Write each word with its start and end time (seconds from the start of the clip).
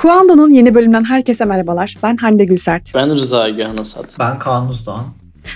Kuando'nun 0.00 0.52
yeni 0.52 0.74
bölümünden 0.74 1.04
herkese 1.04 1.44
merhabalar. 1.44 1.96
Ben 2.02 2.16
Hande 2.16 2.44
Gülsert. 2.44 2.92
Ben 2.94 3.14
Rıza 3.14 3.48
Egehan 3.48 3.76
Asat. 3.76 4.16
Ben 4.18 4.38
Kaan 4.38 4.68
Uzdoğan. 4.68 5.04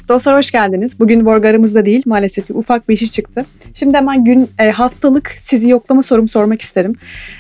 Dostlar 0.09 0.37
hoş 0.37 0.51
geldiniz. 0.51 1.01
Bugün 1.01 1.27
Borg 1.27 1.45
aramızda 1.45 1.87
değil 1.87 2.03
maalesef 2.07 2.47
ki 2.47 2.53
ufak 2.53 2.89
bir 2.89 2.95
işi 2.95 3.11
çıktı. 3.11 3.45
Şimdi 3.75 3.97
hemen 3.97 4.25
gün 4.25 4.51
e, 4.59 4.71
haftalık 4.71 5.35
sizi 5.39 5.69
yoklama 5.69 6.03
sorumu 6.03 6.29
sormak 6.29 6.63
isterim. 6.63 6.95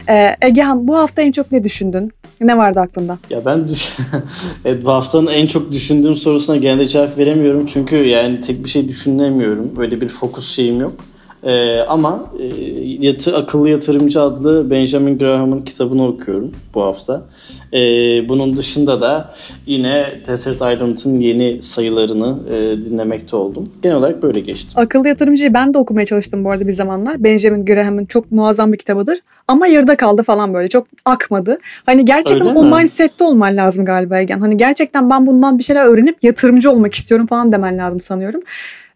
E, 0.09 0.37
Egehan 0.41 0.89
bu 0.89 0.97
hafta 0.97 1.23
en 1.23 1.33
çok 1.33 1.53
ne 1.53 1.65
düşündün? 1.65 2.13
Ne 2.41 2.59
vardı 2.59 2.81
aklında? 2.81 3.19
Ya 3.31 3.45
ben 3.45 3.69
düş 3.69 3.97
evet, 4.65 4.85
bu 4.85 4.93
haftanın 4.93 5.27
en 5.27 5.47
çok 5.47 5.73
düşündüğüm 5.73 6.15
sorusuna 6.15 6.57
genelde 6.57 6.89
cevap 6.89 7.19
veremiyorum. 7.19 7.67
Çünkü 7.67 7.97
yani 7.97 8.41
tek 8.41 8.65
bir 8.65 8.71
şey 8.71 8.89
düşünemiyorum. 8.89 9.77
Böyle 9.77 10.01
bir 10.01 10.09
fokus 10.09 10.49
şeyim 10.55 10.81
yok. 10.81 10.93
Ee, 11.45 11.81
ama 11.89 12.31
e, 12.41 12.47
yatı, 13.07 13.37
Akıllı 13.37 13.69
Yatırımcı 13.69 14.23
adlı 14.23 14.71
Benjamin 14.71 15.19
Graham'ın 15.19 15.63
kitabını 15.63 16.09
okuyorum 16.09 16.53
bu 16.75 16.83
hafta. 16.83 17.23
Ee, 17.73 17.79
bunun 18.29 18.57
dışında 18.57 19.01
da 19.01 19.35
yine 19.67 20.05
Desert 20.27 20.55
Island'ın 20.55 21.17
yeni 21.17 21.63
sayılarını 21.63 22.39
e, 22.55 22.85
dinlemekte 22.85 23.37
oldum. 23.37 23.65
Genel 23.83 23.97
olarak 23.97 24.23
böyle 24.23 24.41
geçti. 24.41 24.73
Akıllı 24.77 25.09
Yatırımcıyı 25.09 25.55
ben 25.55 25.75
de 25.75 25.79
okumaya 25.79 26.07
çalıştım 26.07 26.45
bu 26.45 26.51
arada 26.51 26.67
bir 26.67 26.73
zamanlar. 26.73 27.25
Benjamin 27.25 27.65
Graham'ın 27.65 28.05
çok 28.05 28.33
muazzam 28.33 28.73
bir 28.73 28.79
kitabıdır. 28.79 29.19
Ama 29.49 29.67
yarıda 29.67 29.97
kaldı 29.97 30.23
falan 30.23 30.55
böyle. 30.55 30.69
Çok 30.69 30.87
akmadı. 31.05 31.59
Hani 31.87 32.05
gerçekten 32.05 32.49
Öyle 32.49 32.59
o 32.59 32.65
mi? 32.65 32.77
mindsette 32.77 33.25
olman 33.25 33.57
lazım 33.57 33.85
galiba 33.85 34.19
Egen. 34.19 34.39
Hani 34.41 34.57
gerçekten 34.57 35.11
ben 35.11 35.27
bundan 35.27 35.59
bir 35.59 35.65
şeyler 35.65 35.85
öğrenip 35.85 36.17
yatırımcı 36.25 36.71
olmak 36.71 36.95
istiyorum 36.95 37.27
falan 37.27 37.53
demen 37.53 37.79
lazım 37.79 38.01
sanıyorum. 38.01 38.41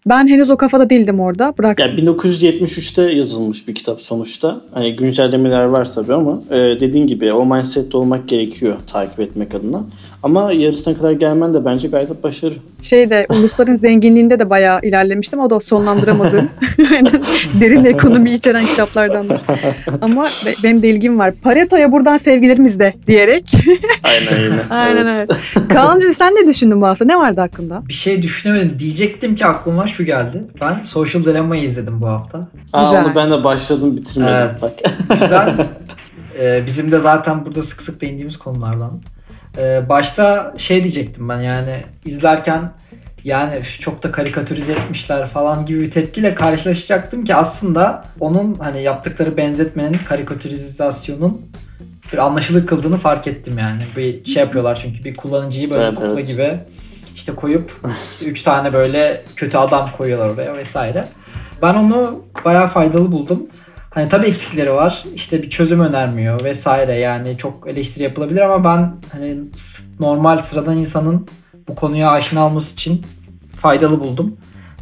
Ben 0.08 0.28
henüz 0.28 0.50
o 0.50 0.56
kafada 0.56 0.90
değildim 0.90 1.20
orada. 1.20 1.54
Bıraktım. 1.58 1.98
Ya 1.98 2.04
1973'te 2.04 3.02
yazılmış 3.02 3.68
bir 3.68 3.74
kitap 3.74 4.02
sonuçta. 4.02 4.60
Hani 4.74 4.96
güncellemeler 4.96 5.64
var 5.64 5.92
tabii 5.94 6.14
ama 6.14 6.42
e, 6.50 6.56
dediğin 6.56 7.06
gibi 7.06 7.32
o 7.32 7.46
mindsette 7.46 7.96
olmak 7.96 8.28
gerekiyor 8.28 8.76
takip 8.86 9.20
etmek 9.20 9.54
adına. 9.54 9.84
Ama 10.22 10.52
yarısına 10.52 10.96
kadar 10.96 11.12
gelmen 11.12 11.54
de 11.54 11.64
bence 11.64 11.88
gayet 11.88 12.22
başarı. 12.22 12.54
Şeyde 12.82 13.26
ulusların 13.30 13.74
zenginliğinde 13.76 14.38
de 14.38 14.50
bayağı 14.50 14.80
ilerlemiştim. 14.82 15.40
O 15.40 15.50
da 15.50 15.60
sonlandıramadığım 15.60 16.48
derin 17.60 17.84
ekonomi 17.84 18.30
içeren 18.32 18.66
kitaplardandır. 18.66 19.40
Ama 20.00 20.24
be- 20.24 20.54
benim 20.64 20.82
de 20.82 20.88
ilgim 20.88 21.18
var. 21.18 21.34
Pareto'ya 21.34 21.92
buradan 21.92 22.16
sevgilerimiz 22.16 22.80
de 22.80 22.94
diyerek. 23.06 23.52
Aynen 24.02 24.42
öyle. 24.44 24.54
Aynen 24.70 25.06
Evet. 25.06 25.30
evet. 25.56 25.68
Kaan'cığım 25.68 26.12
sen 26.12 26.34
ne 26.34 26.48
düşündün 26.48 26.80
bu 26.80 26.86
hafta? 26.86 27.04
Ne 27.04 27.16
vardı 27.16 27.40
aklında? 27.40 27.82
Bir 27.88 27.94
şey 27.94 28.22
düşünemedim. 28.22 28.78
Diyecektim 28.78 29.36
ki 29.36 29.46
aklıma 29.46 29.86
şu 29.86 30.04
geldi. 30.04 30.42
Ben 30.60 30.82
Social 30.82 31.24
Dilemma'yı 31.24 31.62
izledim 31.62 32.00
bu 32.00 32.06
hafta. 32.08 32.48
Aa, 32.72 32.84
Güzel. 32.84 33.04
onu 33.04 33.14
ben 33.14 33.30
de 33.30 33.44
başladım 33.44 33.96
bitirmedim. 33.96 34.34
Evet. 34.34 34.62
Bak. 34.62 35.20
Güzel. 35.20 35.54
Ee, 36.40 36.62
bizim 36.66 36.92
de 36.92 36.98
zaten 36.98 37.46
burada 37.46 37.62
sık 37.62 37.82
sık 37.82 38.00
değindiğimiz 38.00 38.36
konulardan. 38.36 39.00
Ee, 39.56 39.88
başta 39.88 40.54
şey 40.56 40.82
diyecektim 40.84 41.28
ben 41.28 41.40
yani 41.40 41.82
izlerken 42.04 42.72
yani 43.24 43.62
çok 43.80 44.02
da 44.02 44.12
karikatürize 44.12 44.72
etmişler 44.72 45.26
falan 45.26 45.64
gibi 45.64 45.80
bir 45.80 45.90
tepkiyle 45.90 46.34
karşılaşacaktım 46.34 47.24
ki 47.24 47.34
aslında 47.34 48.04
onun 48.20 48.54
hani 48.58 48.82
yaptıkları 48.82 49.36
benzetmenin 49.36 49.98
karikatürizasyonun 50.08 51.46
bir 52.12 52.18
anlaşılır 52.18 52.66
kıldığını 52.66 52.96
fark 52.96 53.26
ettim 53.26 53.58
yani. 53.58 53.82
Bir 53.96 54.24
şey 54.24 54.42
yapıyorlar 54.42 54.78
çünkü 54.82 55.04
bir 55.04 55.14
kullanıcıyı 55.14 55.70
böyle 55.70 55.84
Evet, 55.84 55.94
kukla 55.94 56.12
evet. 56.12 56.26
gibi 56.26 56.58
işte 57.14 57.34
koyup 57.34 57.80
işte 58.12 58.26
üç 58.26 58.42
tane 58.42 58.72
böyle 58.72 59.24
kötü 59.36 59.58
adam 59.58 59.90
koyuyorlar 59.96 60.28
oraya 60.28 60.54
vesaire. 60.54 61.04
Ben 61.62 61.74
onu 61.74 62.24
bayağı 62.44 62.68
faydalı 62.68 63.12
buldum. 63.12 63.46
Hani 63.98 64.08
tabii 64.08 64.26
eksikleri 64.26 64.72
var. 64.72 65.04
İşte 65.14 65.42
bir 65.42 65.50
çözüm 65.50 65.80
önermiyor 65.80 66.44
vesaire. 66.44 66.94
Yani 66.94 67.38
çok 67.38 67.68
eleştiri 67.68 68.04
yapılabilir 68.04 68.40
ama 68.40 68.64
ben 68.64 68.94
hani 69.12 69.38
normal 70.00 70.38
sıradan 70.38 70.78
insanın 70.78 71.28
bu 71.68 71.74
konuya 71.74 72.10
aşina 72.10 72.46
olması 72.46 72.74
için 72.74 73.06
faydalı 73.56 74.00
buldum. 74.00 74.36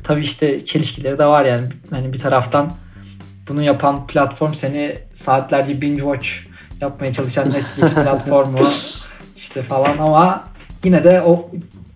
Tabii 0.04 0.20
işte 0.20 0.64
çelişkileri 0.64 1.18
de 1.18 1.26
var 1.26 1.44
yani. 1.44 1.68
Hani 1.90 2.12
bir 2.12 2.18
taraftan 2.18 2.72
bunu 3.48 3.62
yapan 3.62 4.06
platform 4.06 4.54
seni 4.54 4.98
saatlerce 5.12 5.80
binge 5.80 6.02
watch 6.02 6.28
yapmaya 6.80 7.12
çalışan 7.12 7.48
Netflix 7.50 7.94
platformu 8.04 8.70
işte 9.36 9.62
falan 9.62 9.98
ama 9.98 10.44
yine 10.84 11.04
de 11.04 11.22
o 11.22 11.50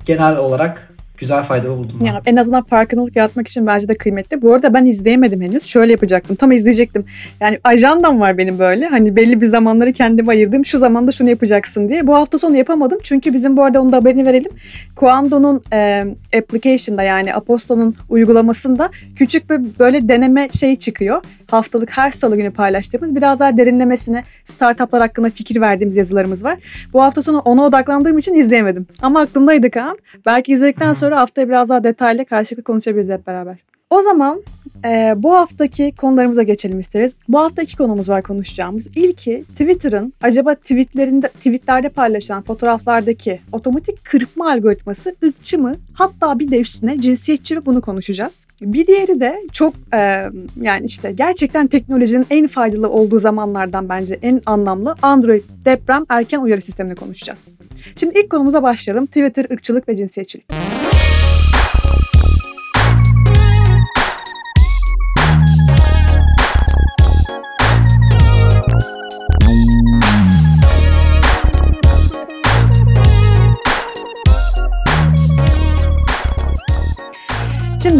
genel 0.07 0.37
olarak 0.37 0.90
güzel 1.21 1.43
faydalı 1.43 1.77
buldum. 1.79 1.97
ben. 2.01 2.07
Ya 2.07 2.23
en 2.27 2.37
azından 2.37 2.63
farkındalık 2.63 3.17
yaratmak 3.17 3.49
için 3.49 3.67
bence 3.67 3.89
de 3.89 3.95
kıymetli. 3.95 4.43
Bu 4.43 4.55
arada 4.55 4.75
ben 4.75 4.85
izleyemedim 4.85 5.41
henüz. 5.41 5.65
Şöyle 5.65 5.93
yapacaktım. 5.93 6.37
Tam 6.37 6.53
izleyecektim. 6.53 7.05
Yani 7.41 7.59
ajandam 7.65 8.21
var 8.21 8.39
benim 8.39 8.59
böyle. 8.59 8.87
Hani 8.87 9.17
belli 9.17 9.41
bir 9.41 9.47
zamanları 9.47 9.93
kendime 9.93 10.33
ayırdım. 10.33 10.65
Şu 10.65 10.79
zamanda 10.79 11.11
şunu 11.13 11.31
yapacaksın 11.31 11.89
diye. 11.89 12.07
Bu 12.07 12.15
hafta 12.15 12.39
sonu 12.39 12.57
yapamadım. 12.57 12.99
Çünkü 13.03 13.33
bizim 13.33 13.57
bu 13.57 13.65
arada 13.65 13.83
onu 13.83 13.93
da 13.93 13.97
haberini 13.97 14.27
verelim. 14.27 14.53
Kuando'nun 14.97 15.63
e, 15.73 16.07
application'da 16.39 17.03
yani 17.03 17.35
Aposto'nun 17.35 17.95
uygulamasında 18.09 18.91
küçük 19.17 19.51
bir 19.51 19.61
böyle 19.79 20.09
deneme 20.09 20.49
şeyi 20.53 20.79
çıkıyor. 20.79 21.23
Haftalık 21.51 21.91
her 21.91 22.11
salı 22.11 22.37
günü 22.37 22.51
paylaştığımız 22.51 23.17
biraz 23.17 23.41
daha 23.41 23.57
derinlemesine 23.57 24.25
startuplar 24.45 25.01
hakkında 25.01 25.31
fikir 25.31 25.61
verdiğimiz 25.61 25.97
yazılarımız 25.97 26.45
var. 26.45 26.59
Bu 26.93 27.03
hafta 27.03 27.23
sonu 27.23 27.39
ona 27.39 27.63
odaklandığım 27.65 28.19
için 28.19 28.35
izleyemedim. 28.35 28.87
Ama 29.03 29.21
aklımdaydı 29.21 29.71
Kaan. 29.71 29.99
Belki 30.27 30.53
izledikten 30.53 30.91
Hı 30.91 30.95
sonra 31.11 31.21
haftaya 31.21 31.49
biraz 31.49 31.69
daha 31.69 31.85
detaylı 31.85 32.25
karşılıklı 32.25 32.63
konuşabiliriz 32.63 33.11
hep 33.11 33.27
beraber. 33.27 33.57
O 33.91 34.03
zaman 34.03 34.43
e, 34.85 35.15
bu 35.17 35.35
haftaki 35.35 35.93
konularımıza 35.97 36.43
geçelim 36.43 36.81
isteriz. 36.81 37.17
Bu 37.29 37.39
hafta 37.39 37.63
iki 37.63 37.77
konumuz 37.77 38.09
var 38.09 38.23
konuşacağımız. 38.23 38.97
İlki 38.97 39.45
Twitter'ın 39.49 40.13
acaba 40.23 40.55
tweetlerinde 40.55 41.29
tweetlerde 41.29 41.89
paylaşılan 41.89 42.43
fotoğraflardaki 42.43 43.41
otomatik 43.53 44.05
kırpma 44.05 44.51
algoritması 44.51 45.15
ırkçı 45.25 45.59
mı? 45.59 45.77
Hatta 45.95 46.39
bir 46.39 46.51
de 46.51 46.61
üstüne 46.61 47.01
cinsiyetçi 47.01 47.57
mi 47.57 47.67
bunu 47.67 47.81
konuşacağız. 47.81 48.47
Bir 48.63 48.87
diğeri 48.87 49.21
de 49.21 49.41
çok 49.53 49.75
e, 49.95 50.27
yani 50.61 50.87
işte 50.87 51.13
gerçekten 51.13 51.67
teknolojinin 51.67 52.27
en 52.31 52.47
faydalı 52.47 52.89
olduğu 52.91 53.19
zamanlardan 53.19 53.89
bence 53.89 54.19
en 54.23 54.41
anlamlı 54.47 54.95
Android 55.03 55.43
deprem 55.65 56.05
erken 56.09 56.41
uyarı 56.41 56.61
sistemini 56.61 56.95
konuşacağız. 56.95 57.53
Şimdi 57.97 58.19
ilk 58.19 58.31
konumuza 58.31 58.63
başlayalım. 58.63 59.07
Twitter 59.07 59.47
ırkçılık 59.53 59.89
ve 59.89 59.97
cinsiyetçilik. 59.97 60.47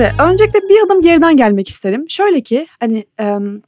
Şimdi 0.01 0.23
öncelikle 0.31 0.59
bir 0.69 0.87
adım 0.87 1.03
geriden 1.03 1.37
gelmek 1.37 1.69
isterim. 1.69 2.05
Şöyle 2.09 2.41
ki 2.41 2.67
hani 2.81 3.05
em, 3.19 3.63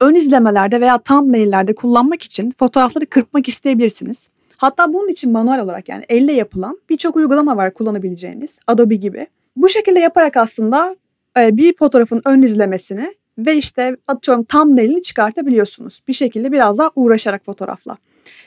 ön 0.00 0.14
izlemelerde 0.14 0.80
veya 0.80 0.98
thumbnail'lerde 0.98 1.74
kullanmak 1.74 2.22
için 2.22 2.54
fotoğrafları 2.58 3.06
kırpmak 3.06 3.48
isteyebilirsiniz. 3.48 4.28
Hatta 4.56 4.92
bunun 4.92 5.08
için 5.08 5.32
manuel 5.32 5.60
olarak 5.60 5.88
yani 5.88 6.04
elle 6.08 6.32
yapılan 6.32 6.78
birçok 6.90 7.16
uygulama 7.16 7.56
var 7.56 7.74
kullanabileceğiniz. 7.74 8.58
Adobe 8.66 8.94
gibi. 8.94 9.26
Bu 9.56 9.68
şekilde 9.68 10.00
yaparak 10.00 10.36
aslında 10.36 10.96
e, 11.38 11.56
bir 11.56 11.76
fotoğrafın 11.76 12.22
ön 12.24 12.42
izlemesini 12.42 13.14
ve 13.38 13.56
işte 13.56 13.96
atıyorum 14.06 14.44
thumbnail'ini 14.44 15.02
çıkartabiliyorsunuz. 15.02 16.00
Bir 16.08 16.12
şekilde 16.12 16.52
biraz 16.52 16.78
daha 16.78 16.90
uğraşarak 16.96 17.44
fotoğrafla. 17.44 17.96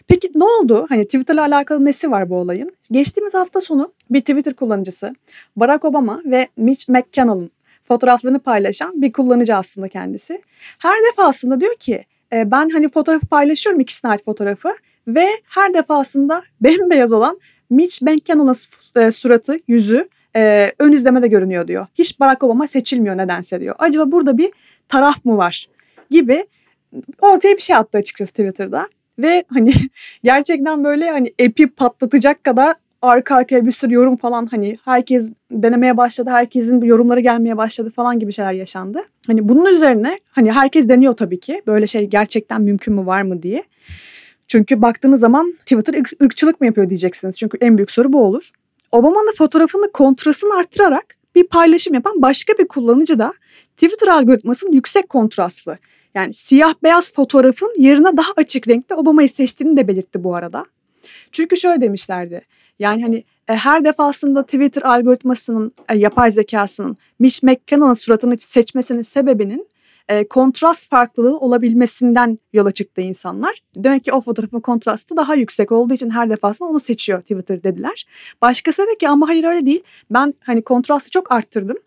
Peki 0.08 0.32
ne 0.36 0.44
oldu? 0.44 0.86
Hani 0.90 1.06
Twitter'la 1.06 1.42
alakalı 1.42 1.86
nesi 1.86 2.12
var 2.12 2.30
bu 2.30 2.36
olayın? 2.36 2.72
Geçtiğimiz 2.92 3.34
hafta 3.34 3.62
sonu 3.62 3.94
bir 4.10 4.20
Twitter 4.20 4.54
kullanıcısı 4.54 5.16
Barack 5.56 5.86
Obama 5.86 6.22
ve 6.26 6.48
Mitch 6.58 6.90
McConnell'ın 6.90 7.52
fotoğraflarını 7.84 8.40
paylaşan 8.40 9.02
bir 9.02 9.12
kullanıcı 9.12 9.56
aslında 9.56 9.88
kendisi. 9.88 10.42
Her 10.80 10.96
defasında 11.12 11.62
diyor 11.62 11.76
ki 11.76 12.03
e, 12.34 12.52
ben 12.52 12.70
hani 12.70 12.90
fotoğrafı 12.90 13.28
paylaşıyorum 13.28 13.80
ikisine 13.82 14.12
ait 14.12 14.26
fotoğrafı 14.26 14.76
ve 15.08 15.28
her 15.46 15.74
defasında 15.74 16.44
bembeyaz 16.62 17.14
olan 17.14 17.40
Mitch 17.70 18.02
McConnell'ın 18.02 18.56
e, 18.96 19.12
suratı, 19.12 19.59
yüzü 19.68 20.09
e, 20.36 20.72
ön 20.80 20.92
izlemede 20.92 21.28
görünüyor 21.28 21.68
diyor. 21.68 21.88
Hiç 21.96 22.20
Barack 22.20 22.44
Obama 22.44 22.68
seçilmiyor 22.68 23.18
nedense 23.18 23.59
diyor. 23.59 23.76
Acaba 23.80 24.12
burada 24.12 24.38
bir 24.38 24.52
taraf 24.88 25.26
mı 25.26 25.38
var 25.38 25.68
gibi 26.09 26.47
ortaya 27.22 27.56
bir 27.56 27.62
şey 27.62 27.76
attı 27.76 27.97
açıkçası 27.97 28.32
Twitter'da. 28.32 28.88
Ve 29.22 29.44
hani 29.47 29.72
gerçekten 30.23 30.84
böyle 30.84 31.09
hani 31.09 31.34
epi 31.40 31.68
patlatacak 31.68 32.44
kadar 32.44 32.76
arka 33.02 33.35
arkaya 33.35 33.66
bir 33.66 33.72
sürü 33.72 33.94
yorum 33.94 34.18
falan 34.18 34.46
hani 34.46 34.78
herkes 34.85 35.32
denemeye 35.52 35.97
başladı. 35.97 36.29
Herkesin 36.29 36.82
yorumları 36.82 37.20
gelmeye 37.20 37.58
başladı 37.58 37.91
falan 37.96 38.20
gibi 38.20 38.34
şeyler 38.34 38.52
yaşandı. 38.52 39.03
Hani 39.28 39.50
bunun 39.50 39.66
üzerine 39.66 40.18
hani 40.32 40.52
herkes 40.52 40.90
deniyor 40.90 41.14
tabii 41.14 41.40
ki. 41.40 41.62
Böyle 41.68 41.88
şey 41.88 42.06
gerçekten 42.06 42.62
mümkün 42.62 42.94
mü 42.94 43.06
var 43.06 43.22
mı 43.22 43.41
diye. 43.41 43.64
Çünkü 44.47 44.82
baktığınız 44.82 45.20
zaman 45.20 45.52
Twitter 45.52 45.94
ırk- 45.94 46.23
ırkçılık 46.23 46.62
mı 46.62 46.68
yapıyor 46.68 46.90
diyeceksiniz. 46.90 47.38
Çünkü 47.38 47.58
en 47.62 47.78
büyük 47.78 47.91
soru 47.91 48.14
bu 48.14 48.23
olur. 48.23 48.52
Obama'nın 48.91 49.34
fotoğrafını 49.38 49.91
kontrasını 49.91 50.56
arttırarak 50.56 51.16
bir 51.35 51.47
paylaşım 51.47 51.94
yapan 51.94 52.22
başka 52.22 52.53
bir 52.53 52.68
kullanıcı 52.68 53.20
da 53.20 53.34
Twitter 53.78 54.08
algoritmasının 54.08 54.72
yüksek 54.72 55.09
kontrastlı 55.09 55.78
Yani 56.16 56.34
siyah 56.34 56.73
beyaz 56.84 57.13
fotoğrafın 57.13 57.73
yerine 57.78 58.17
daha 58.17 58.31
açık 58.37 58.67
renkte 58.67 58.96
Obama'yı 58.96 59.29
seçtiğini 59.29 59.78
de 59.78 59.87
belirtti 59.87 60.23
bu 60.23 60.35
arada. 60.35 60.66
Çünkü 61.31 61.58
şöyle 61.58 61.81
demişlerdi. 61.81 62.41
Yani 62.79 63.02
hani 63.02 63.23
e, 63.47 63.53
her 63.53 63.85
defasında 63.85 64.43
Twitter 64.43 64.81
algoritmasının, 64.81 65.73
e, 65.90 65.97
yapay 65.97 66.31
zekasının 66.31 66.97
Mitch 67.19 67.43
McConnell'ın 67.43 67.93
suratını 67.93 68.35
seçmesinin 68.40 69.02
sebebinin 69.02 69.67
e, 70.09 70.28
kontrast 70.28 70.90
farklılığı 70.90 71.37
olabilmesinden 71.37 72.40
yola 72.53 72.72
çıktı 72.72 73.02
insanlar. 73.02 73.61
Demek 73.75 74.03
ki 74.03 74.13
o 74.13 74.22
fotoğrafın 74.22 74.59
kontrastı 74.59 75.17
daha 75.17 75.35
yüksek 75.35 75.72
olduğu 75.72 75.93
için 75.93 76.09
her 76.09 76.29
defasında 76.29 76.69
onu 76.69 76.79
seçiyor 76.79 77.22
Twitter 77.22 77.63
dediler. 77.63 78.05
Başkası 78.41 78.84
dedi 78.87 78.97
ki 78.97 79.09
ama 79.09 79.28
hayır 79.28 79.43
öyle 79.43 79.66
değil. 79.66 79.84
Ben 80.11 80.34
hani 80.40 80.61
kontrastı 80.61 81.09
çok 81.09 81.31
arttırdım. 81.31 81.78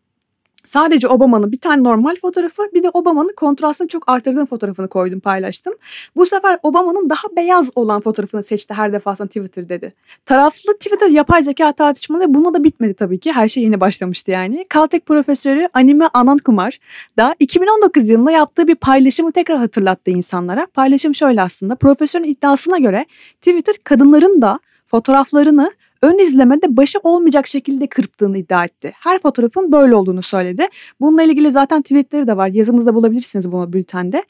Sadece 0.64 1.08
Obama'nın 1.08 1.52
bir 1.52 1.58
tane 1.58 1.84
normal 1.84 2.16
fotoğrafı 2.16 2.62
bir 2.74 2.82
de 2.82 2.90
Obama'nın 2.94 3.32
kontrastını 3.36 3.88
çok 3.88 4.02
arttırdığım 4.06 4.46
fotoğrafını 4.46 4.88
koydum 4.88 5.20
paylaştım. 5.20 5.74
Bu 6.16 6.26
sefer 6.26 6.58
Obama'nın 6.62 7.10
daha 7.10 7.36
beyaz 7.36 7.70
olan 7.74 8.00
fotoğrafını 8.00 8.42
seçti 8.42 8.74
her 8.74 8.92
defasında 8.92 9.28
Twitter 9.28 9.68
dedi. 9.68 9.92
Taraflı 10.26 10.74
Twitter 10.74 11.08
yapay 11.08 11.42
zeka 11.42 11.72
tartışmaları 11.72 12.34
bununla 12.34 12.54
da 12.54 12.64
bitmedi 12.64 12.94
tabii 12.94 13.18
ki. 13.18 13.32
Her 13.32 13.48
şey 13.48 13.62
yeni 13.62 13.80
başlamıştı 13.80 14.30
yani. 14.30 14.66
Caltech 14.74 15.04
profesörü 15.06 15.68
Anime 15.74 16.08
Anand 16.14 16.40
Kumar 16.40 16.78
da 17.18 17.34
2019 17.38 18.08
yılında 18.08 18.30
yaptığı 18.30 18.68
bir 18.68 18.74
paylaşımı 18.74 19.32
tekrar 19.32 19.58
hatırlattı 19.58 20.10
insanlara. 20.10 20.66
Paylaşım 20.74 21.14
şöyle 21.14 21.42
aslında. 21.42 21.74
Profesörün 21.74 22.24
iddiasına 22.24 22.78
göre 22.78 23.06
Twitter 23.40 23.74
kadınların 23.84 24.42
da 24.42 24.58
fotoğraflarını 24.86 25.72
ön 26.04 26.18
izlemede 26.18 26.76
başı 26.76 26.98
olmayacak 27.02 27.46
şekilde 27.46 27.86
kırptığını 27.86 28.38
iddia 28.38 28.64
etti. 28.64 28.92
Her 28.96 29.18
fotoğrafın 29.18 29.72
böyle 29.72 29.94
olduğunu 29.94 30.22
söyledi. 30.22 30.66
Bununla 31.00 31.22
ilgili 31.22 31.52
zaten 31.52 31.82
tweetleri 31.82 32.26
de 32.26 32.36
var. 32.36 32.48
Yazımızda 32.48 32.94
bulabilirsiniz 32.94 33.52
bunu 33.52 33.72
bültende. 33.72 34.24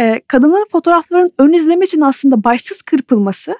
Ee, 0.00 0.20
kadınların 0.26 0.66
fotoğrafların 0.72 1.32
ön 1.38 1.52
izleme 1.52 1.84
için 1.84 2.00
aslında 2.00 2.44
başsız 2.44 2.82
kırpılması 2.82 3.56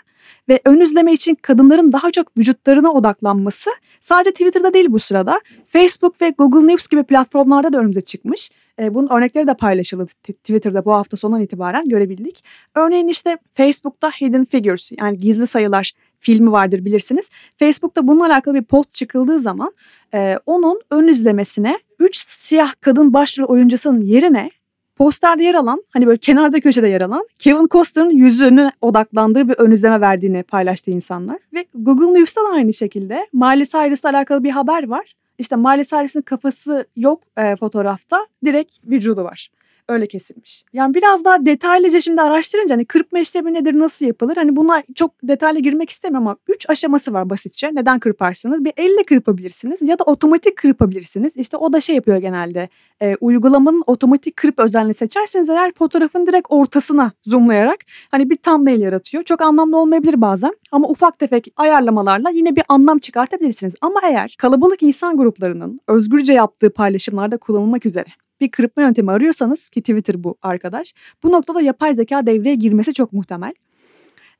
ve 0.48 0.60
ön 0.64 0.80
izleme 0.80 1.12
için 1.12 1.34
kadınların 1.34 1.92
daha 1.92 2.10
çok 2.10 2.38
vücutlarına 2.38 2.92
odaklanması 2.92 3.70
sadece 4.00 4.30
Twitter'da 4.30 4.74
değil 4.74 4.86
bu 4.88 4.98
sırada. 4.98 5.40
Facebook 5.68 6.20
ve 6.20 6.34
Google 6.38 6.66
News 6.66 6.88
gibi 6.88 7.02
platformlarda 7.02 7.72
da 7.72 7.78
önümüze 7.78 8.00
çıkmış. 8.00 8.50
E, 8.78 8.94
bunun 8.94 9.08
örnekleri 9.08 9.46
de 9.46 9.54
paylaşıldı 9.54 10.06
Twitter'da 10.22 10.84
bu 10.84 10.92
hafta 10.92 11.16
sonundan 11.16 11.42
itibaren 11.42 11.88
görebildik. 11.88 12.44
Örneğin 12.74 13.08
işte 13.08 13.38
Facebook'ta 13.54 14.10
Hidden 14.10 14.44
Figures 14.44 14.92
yani 15.00 15.18
gizli 15.18 15.46
sayılar 15.46 15.92
filmi 16.20 16.52
vardır 16.52 16.84
bilirsiniz. 16.84 17.30
Facebook'ta 17.56 18.08
bununla 18.08 18.26
alakalı 18.26 18.54
bir 18.54 18.64
post 18.64 18.92
çıkıldığı 18.92 19.40
zaman 19.40 19.72
e, 20.14 20.38
onun 20.46 20.80
ön 20.90 21.08
izlemesine 21.08 21.78
3 21.98 22.16
siyah 22.16 22.72
kadın 22.80 23.12
başrol 23.12 23.44
oyuncusunun 23.44 24.00
yerine 24.00 24.50
posterde 24.96 25.44
yer 25.44 25.54
alan 25.54 25.82
hani 25.90 26.06
böyle 26.06 26.18
kenarda 26.18 26.60
köşede 26.60 26.88
yer 26.88 27.00
alan 27.00 27.26
Kevin 27.38 27.66
Costner'ın 27.70 28.10
yüzünü 28.10 28.70
odaklandığı 28.80 29.48
bir 29.48 29.54
ön 29.58 29.70
izleme 29.70 30.00
verdiğini 30.00 30.42
paylaştı 30.42 30.90
insanlar. 30.90 31.38
Ve 31.54 31.64
Google 31.74 32.20
News'ta 32.20 32.40
da 32.44 32.48
aynı 32.48 32.74
şekilde 32.74 33.26
Miley 33.32 33.64
Cyrus'la 33.64 34.10
alakalı 34.10 34.44
bir 34.44 34.50
haber 34.50 34.88
var. 34.88 35.14
İşte 35.38 35.56
Miley 35.56 35.84
Cyrus'ın 35.84 36.22
kafası 36.22 36.86
yok 36.96 37.22
e, 37.36 37.56
fotoğrafta 37.56 38.26
direkt 38.44 38.76
vücudu 38.86 39.24
var 39.24 39.50
öyle 39.88 40.06
kesilmiş. 40.06 40.64
Yani 40.72 40.94
biraz 40.94 41.24
daha 41.24 41.46
detaylıca 41.46 42.00
şimdi 42.00 42.22
araştırınca 42.22 42.74
hani 42.74 42.84
kırpma 42.84 43.18
işlemi 43.18 43.54
nedir, 43.54 43.78
nasıl 43.78 44.06
yapılır? 44.06 44.36
Hani 44.36 44.56
buna 44.56 44.82
çok 44.94 45.12
detaylı 45.22 45.58
girmek 45.58 45.90
istemiyorum 45.90 46.26
ama 46.26 46.36
3 46.48 46.70
aşaması 46.70 47.12
var 47.12 47.30
basitçe. 47.30 47.70
Neden 47.74 47.98
kırparsınız? 47.98 48.64
Bir 48.64 48.72
elle 48.76 49.02
kırpabilirsiniz 49.02 49.82
ya 49.82 49.98
da 49.98 50.04
otomatik 50.04 50.56
kırpabilirsiniz. 50.56 51.36
İşte 51.36 51.56
o 51.56 51.72
da 51.72 51.80
şey 51.80 51.96
yapıyor 51.96 52.16
genelde. 52.16 52.68
E, 53.02 53.16
uygulamanın 53.20 53.82
otomatik 53.86 54.36
kırp 54.36 54.58
özelliğini 54.58 54.94
seçerseniz 54.94 55.50
eğer 55.50 55.72
fotoğrafın 55.72 56.26
direkt 56.26 56.46
ortasına 56.50 57.12
zoomlayarak 57.26 57.78
hani 58.10 58.30
bir 58.30 58.36
thumbnail 58.36 58.80
yaratıyor. 58.80 59.22
Çok 59.22 59.42
anlamlı 59.42 59.76
olmayabilir 59.76 60.20
bazen 60.20 60.52
ama 60.72 60.88
ufak 60.88 61.18
tefek 61.18 61.48
ayarlamalarla 61.56 62.30
yine 62.30 62.56
bir 62.56 62.62
anlam 62.68 62.98
çıkartabilirsiniz. 62.98 63.74
Ama 63.80 64.00
eğer 64.04 64.36
kalabalık 64.38 64.82
insan 64.82 65.16
gruplarının 65.16 65.80
özgürce 65.88 66.32
yaptığı 66.32 66.70
paylaşımlarda 66.70 67.36
kullanılmak 67.36 67.86
üzere 67.86 68.25
bir 68.40 68.50
kırpma 68.50 68.82
yöntemi 68.82 69.10
arıyorsanız 69.10 69.68
ki 69.68 69.80
Twitter 69.80 70.24
bu 70.24 70.36
arkadaş 70.42 70.94
bu 71.22 71.32
noktada 71.32 71.60
yapay 71.60 71.94
zeka 71.94 72.26
devreye 72.26 72.54
girmesi 72.54 72.94
çok 72.94 73.12
muhtemel. 73.12 73.54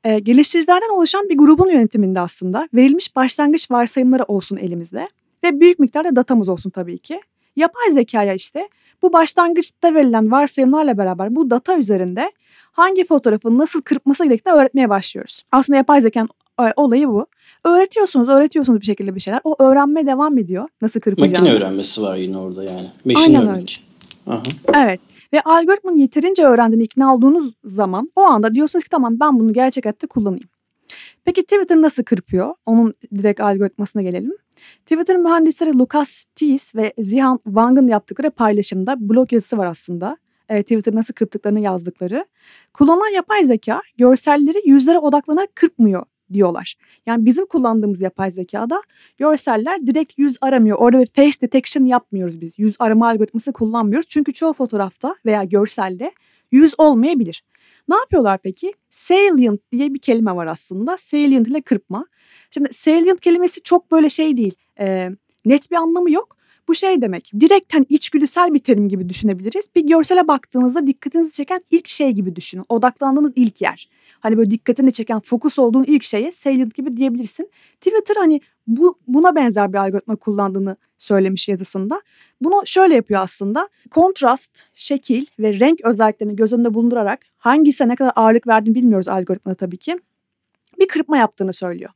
E, 0.03 0.19
geliştiricilerden 0.19 0.89
oluşan 0.89 1.29
bir 1.29 1.37
grubun 1.37 1.69
yönetiminde 1.69 2.19
aslında 2.19 2.69
verilmiş 2.73 3.15
başlangıç 3.15 3.71
varsayımları 3.71 4.23
olsun 4.23 4.57
elimizde 4.57 5.07
ve 5.43 5.59
büyük 5.59 5.79
miktarda 5.79 6.15
datamız 6.15 6.49
olsun 6.49 6.69
tabii 6.69 6.97
ki. 6.97 7.21
Yapay 7.55 7.91
zekaya 7.91 8.33
işte 8.33 8.69
bu 9.01 9.13
başlangıçta 9.13 9.93
verilen 9.93 10.31
varsayımlarla 10.31 10.97
beraber 10.97 11.35
bu 11.35 11.49
data 11.49 11.77
üzerinde 11.77 12.31
hangi 12.71 13.05
fotoğrafın 13.05 13.57
nasıl 13.57 13.81
kırpması 13.81 14.23
gerektiğini 14.23 14.53
öğretmeye 14.55 14.89
başlıyoruz. 14.89 15.43
Aslında 15.51 15.77
yapay 15.77 16.01
zekanın 16.01 16.29
e, 16.61 16.73
olayı 16.75 17.07
bu. 17.07 17.27
Öğretiyorsunuz, 17.63 18.29
öğretiyorsunuz 18.29 18.81
bir 18.81 18.85
şekilde 18.85 19.15
bir 19.15 19.19
şeyler. 19.19 19.41
O 19.43 19.55
öğrenmeye 19.59 20.07
devam 20.07 20.37
ediyor. 20.37 20.67
Nasıl 20.81 20.99
kırpacağını. 20.99 21.43
Makine 21.43 21.57
öğrenmesi 21.57 22.01
var 22.01 22.17
yine 22.17 22.37
orada 22.37 22.63
yani. 22.63 22.87
Machine 23.05 23.39
Aynen 23.39 23.55
öyle. 23.55 23.65
Aha. 24.27 24.43
Evet. 24.73 24.99
Ve 25.33 25.41
algoritmanın 25.41 25.97
yeterince 25.97 26.43
öğrendiğini 26.43 26.83
ikna 26.83 27.15
olduğunuz 27.15 27.53
zaman 27.63 28.11
o 28.15 28.21
anda 28.21 28.53
diyorsunuz 28.53 28.83
ki 28.83 28.89
tamam 28.89 29.19
ben 29.19 29.39
bunu 29.39 29.53
gerçek 29.53 29.85
hayatta 29.85 30.07
kullanayım. 30.07 30.49
Peki 31.25 31.43
Twitter 31.43 31.81
nasıl 31.81 32.03
kırpıyor? 32.03 32.53
Onun 32.65 32.93
direkt 33.15 33.39
algoritmasına 33.39 34.01
gelelim. 34.01 34.33
Twitter 34.85 35.17
mühendisleri 35.17 35.79
Lucas 35.79 36.25
Tees 36.35 36.75
ve 36.75 36.93
Zihan 36.97 37.39
Wang'ın 37.43 37.87
yaptıkları 37.87 38.31
paylaşımda 38.31 38.95
blog 38.99 39.33
yazısı 39.33 39.57
var 39.57 39.65
aslında. 39.65 40.17
E, 40.49 40.63
Twitter 40.63 40.95
nasıl 40.95 41.13
kırptıklarını 41.13 41.59
yazdıkları. 41.59 42.25
Kullanılan 42.73 43.15
yapay 43.15 43.43
zeka 43.43 43.81
görselleri 43.97 44.69
yüzlere 44.69 44.99
odaklanarak 44.99 45.55
kırpmıyor 45.55 46.05
diyorlar. 46.33 46.75
Yani 47.05 47.25
bizim 47.25 47.45
kullandığımız 47.45 48.01
yapay 48.01 48.31
zekada 48.31 48.81
görseller 49.17 49.87
direkt 49.87 50.13
yüz 50.17 50.37
aramıyor. 50.41 50.77
Orada 50.77 51.01
bir 51.01 51.07
face 51.07 51.41
detection 51.41 51.85
yapmıyoruz 51.85 52.41
biz. 52.41 52.59
Yüz 52.59 52.75
arama 52.79 53.07
algoritması 53.07 53.53
kullanmıyoruz. 53.53 54.07
Çünkü 54.09 54.33
çoğu 54.33 54.53
fotoğrafta 54.53 55.15
veya 55.25 55.43
görselde 55.43 56.11
yüz 56.51 56.73
olmayabilir. 56.77 57.43
Ne 57.89 57.95
yapıyorlar 57.95 58.37
peki? 58.37 58.73
Salient 58.91 59.71
diye 59.71 59.93
bir 59.93 59.99
kelime 59.99 60.35
var 60.35 60.47
aslında. 60.47 60.97
Salient 60.97 61.47
ile 61.47 61.61
kırpma. 61.61 62.05
Şimdi 62.51 62.69
salient 62.71 63.21
kelimesi 63.21 63.61
çok 63.61 63.91
böyle 63.91 64.09
şey 64.09 64.37
değil. 64.37 64.55
E, 64.79 65.09
net 65.45 65.71
bir 65.71 65.75
anlamı 65.75 66.11
yok. 66.11 66.36
Bu 66.67 66.75
şey 66.75 67.01
demek. 67.01 67.31
Direkt 67.39 67.73
hani 67.73 67.85
içgüdüsel 67.89 68.53
bir 68.53 68.59
terim 68.59 68.89
gibi 68.89 69.09
düşünebiliriz. 69.09 69.67
Bir 69.75 69.87
görsele 69.87 70.27
baktığınızda 70.27 70.87
dikkatinizi 70.87 71.31
çeken 71.31 71.61
ilk 71.71 71.87
şey 71.87 72.11
gibi 72.11 72.35
düşünün. 72.35 72.65
Odaklandığınız 72.69 73.31
ilk 73.35 73.61
yer. 73.61 73.89
Hani 74.19 74.37
böyle 74.37 74.51
dikkatini 74.51 74.91
çeken, 74.91 75.19
fokus 75.19 75.59
olduğun 75.59 75.83
ilk 75.83 76.03
şeye 76.03 76.31
salient 76.31 76.75
gibi 76.75 76.97
diyebilirsin. 76.97 77.49
Twitter 77.81 78.15
hani 78.15 78.41
bu 78.67 78.99
buna 79.07 79.35
benzer 79.35 79.73
bir 79.73 79.77
algoritma 79.77 80.15
kullandığını 80.15 80.77
söylemiş 80.97 81.47
yazısında. 81.47 82.01
Bunu 82.41 82.61
şöyle 82.65 82.95
yapıyor 82.95 83.21
aslında. 83.21 83.69
Kontrast, 83.91 84.63
şekil 84.75 85.25
ve 85.39 85.59
renk 85.59 85.81
özelliklerini 85.81 86.35
göz 86.35 86.53
önünde 86.53 86.73
bulundurarak 86.73 87.19
hangisine 87.37 87.87
ne 87.87 87.95
kadar 87.95 88.11
ağırlık 88.15 88.47
verdiğini 88.47 88.75
bilmiyoruz 88.75 89.07
algoritmada 89.07 89.55
tabii 89.55 89.77
ki. 89.77 89.99
Bir 90.79 90.87
kırpma 90.87 91.17
yaptığını 91.17 91.53
söylüyor. 91.53 91.91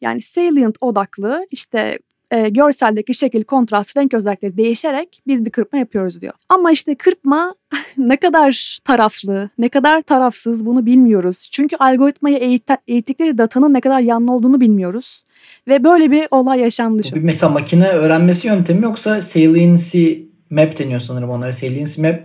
Yani 0.00 0.22
salient 0.22 0.76
odaklı 0.80 1.46
işte 1.50 1.98
e, 2.30 2.48
görseldeki 2.48 3.14
şekil, 3.14 3.44
kontrast, 3.44 3.96
renk 3.96 4.14
özellikleri 4.14 4.56
değişerek 4.56 5.22
biz 5.26 5.44
bir 5.44 5.50
kırpma 5.50 5.78
yapıyoruz 5.78 6.20
diyor. 6.20 6.32
Ama 6.48 6.72
işte 6.72 6.94
kırpma 6.94 7.52
ne 7.98 8.16
kadar 8.16 8.78
taraflı, 8.84 9.50
ne 9.58 9.68
kadar 9.68 10.02
tarafsız 10.02 10.66
bunu 10.66 10.86
bilmiyoruz. 10.86 11.48
Çünkü 11.52 11.76
algoritmayı 11.76 12.36
eğit 12.36 12.62
eğittikleri 12.88 13.38
datanın 13.38 13.74
ne 13.74 13.80
kadar 13.80 14.00
yanlı 14.00 14.32
olduğunu 14.32 14.60
bilmiyoruz. 14.60 15.22
Ve 15.68 15.84
böyle 15.84 16.10
bir 16.10 16.28
olay 16.30 16.60
yaşandı. 16.60 17.02
Bir 17.14 17.20
mesela 17.20 17.52
makine 17.52 17.88
öğrenmesi 17.88 18.48
yöntemi 18.48 18.84
yoksa 18.84 19.20
saliency 19.20 20.12
map 20.50 20.78
deniyor 20.78 21.00
sanırım 21.00 21.30
onlara. 21.30 21.52
Saliency 21.52 22.02
map 22.02 22.20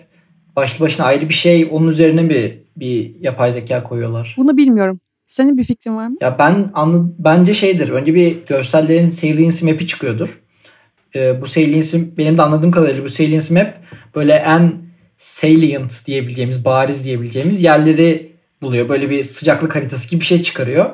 başlı 0.55 0.85
başına 0.85 1.05
ayrı 1.05 1.29
bir 1.29 1.33
şey. 1.33 1.67
Onun 1.71 1.87
üzerine 1.87 2.29
bir 2.29 2.61
bir 2.77 3.15
yapay 3.19 3.51
zeka 3.51 3.83
koyuyorlar. 3.83 4.35
Bunu 4.37 4.57
bilmiyorum. 4.57 4.99
Senin 5.31 5.57
bir 5.57 5.63
fikrin 5.63 5.95
var 5.95 6.07
mı? 6.07 6.17
Ya 6.21 6.39
ben 6.39 6.71
anlı, 6.73 7.13
bence 7.19 7.53
şeydir. 7.53 7.89
Önce 7.89 8.13
bir 8.13 8.37
görsellerin 8.47 9.09
saliency 9.09 9.71
map'i 9.71 9.87
çıkıyordur. 9.87 10.39
Ee, 11.15 11.41
bu 11.41 11.47
saliency 11.47 11.97
benim 12.17 12.37
de 12.37 12.41
anladığım 12.41 12.71
kadarıyla 12.71 13.03
bu 13.03 13.09
saliency 13.09 13.53
map 13.53 13.73
böyle 14.15 14.33
en 14.33 14.73
salient 15.17 16.05
diyebileceğimiz, 16.05 16.65
bariz 16.65 17.05
diyebileceğimiz 17.05 17.63
yerleri 17.63 18.31
buluyor. 18.61 18.89
Böyle 18.89 19.09
bir 19.09 19.23
sıcaklık 19.23 19.75
haritası 19.75 20.09
gibi 20.09 20.21
bir 20.21 20.25
şey 20.25 20.41
çıkarıyor. 20.41 20.89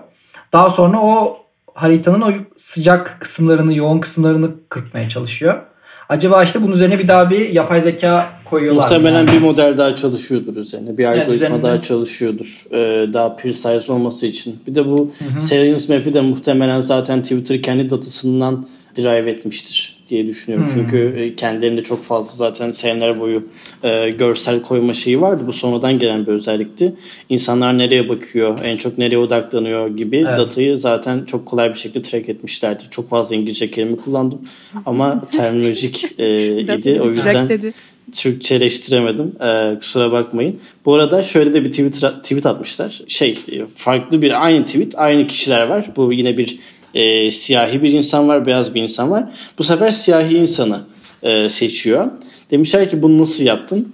Daha 0.54 0.70
sonra 0.70 0.98
o 1.02 1.38
haritanın 1.74 2.22
o 2.22 2.32
sıcak 2.58 3.18
kısımlarını, 3.20 3.76
yoğun 3.76 4.00
kısımlarını 4.00 4.52
kırpmaya 4.70 5.10
çalışıyor. 5.10 5.62
Acaba 6.10 6.44
işte 6.44 6.62
bunun 6.62 6.74
üzerine 6.74 7.00
bir 7.00 7.08
daha 7.08 7.30
bir 7.30 7.50
yapay 7.50 7.82
zeka 7.82 8.30
koyuyorlar. 8.50 8.84
Muhtemelen 8.84 9.28
yani. 9.28 9.32
bir 9.32 9.42
model 9.42 9.78
daha 9.78 9.96
çalışıyordur 9.96 10.56
üzerine. 10.56 10.98
Bir 10.98 11.06
algoritma 11.06 11.48
yani 11.48 11.64
daha 11.64 11.82
çalışıyordur. 11.82 12.66
Ee, 12.72 13.14
daha 13.14 13.36
precise 13.36 13.92
olması 13.92 14.28
için. 14.28 14.56
Bir 14.68 14.76
de 14.76 14.86
bu 14.86 15.12
Salience 15.40 15.98
Map'i 15.98 16.14
de 16.14 16.22
muhtemelen 16.22 16.82
zaten 16.82 17.22
Twitter 17.22 17.62
kendi 17.62 17.90
datasından 17.90 18.68
drive 18.98 19.32
etmiştir 19.32 19.98
diye 20.10 20.28
düşünüyorum. 20.28 20.68
Hmm. 20.68 20.74
Çünkü 20.74 21.14
e, 21.18 21.36
kendilerinde 21.36 21.84
çok 21.84 22.04
fazla 22.04 22.32
zaten 22.32 22.70
seneler 22.70 23.20
boyu 23.20 23.44
e, 23.84 24.10
görsel 24.10 24.62
koyma 24.62 24.94
şeyi 24.94 25.22
vardı. 25.22 25.44
Bu 25.48 25.54
sonradan 25.54 26.00
gelen 26.00 26.28
bir 26.28 26.32
özellikti. 26.32 26.94
İnsanlar 27.30 27.78
nereye 27.78 28.10
bakıyor, 28.10 28.60
en 28.64 28.78
çok 28.78 28.98
nereye 28.98 29.18
odaklanıyor 29.18 29.98
gibi 29.98 30.18
Evet. 30.18 30.40
datayı 30.40 30.78
zaten 30.78 31.26
çok 31.26 31.46
kolay 31.46 31.70
bir 31.70 31.80
şekilde 31.80 32.02
track 32.02 32.30
etmişlerdi. 32.30 32.84
Çok 32.90 33.10
fazla 33.10 33.36
İngilizce 33.36 33.72
kelime 33.72 33.98
kullandım 33.98 34.40
ama 34.86 35.22
terminolojik 35.32 36.06
e, 36.20 36.58
idi. 36.62 37.02
O 37.02 37.12
yüzden 37.12 37.34
Direkt 37.34 37.50
dedi. 37.50 37.74
Türkçeleştiremedim. 38.12 39.36
Ee, 39.42 39.80
kusura 39.80 40.12
bakmayın. 40.12 40.60
Bu 40.86 40.96
arada 40.96 41.24
şöyle 41.24 41.54
de 41.54 41.64
bir 41.64 41.72
tweet, 41.72 42.24
tweet 42.24 42.46
atmışlar. 42.46 43.02
Şey 43.08 43.40
e, 43.52 43.66
farklı 43.76 44.22
bir 44.22 44.46
aynı 44.46 44.64
tweet 44.64 45.00
aynı 45.00 45.28
kişiler 45.28 45.68
var. 45.68 45.90
Bu 45.96 46.14
yine 46.14 46.38
bir 46.38 46.60
e, 46.94 47.32
siyahi 47.32 47.84
bir 47.84 47.92
insan 47.92 48.28
var 48.28 48.46
beyaz 48.46 48.76
bir 48.76 48.82
insan 48.82 49.12
var. 49.12 49.24
Bu 49.58 49.64
sefer 49.64 49.92
siyahi 49.92 50.38
insanı 50.38 50.82
e, 51.24 51.50
seçiyor. 51.50 52.12
Demişler 52.52 52.90
ki 52.90 53.02
bunu 53.02 53.18
nasıl 53.18 53.44
yaptın? 53.44 53.94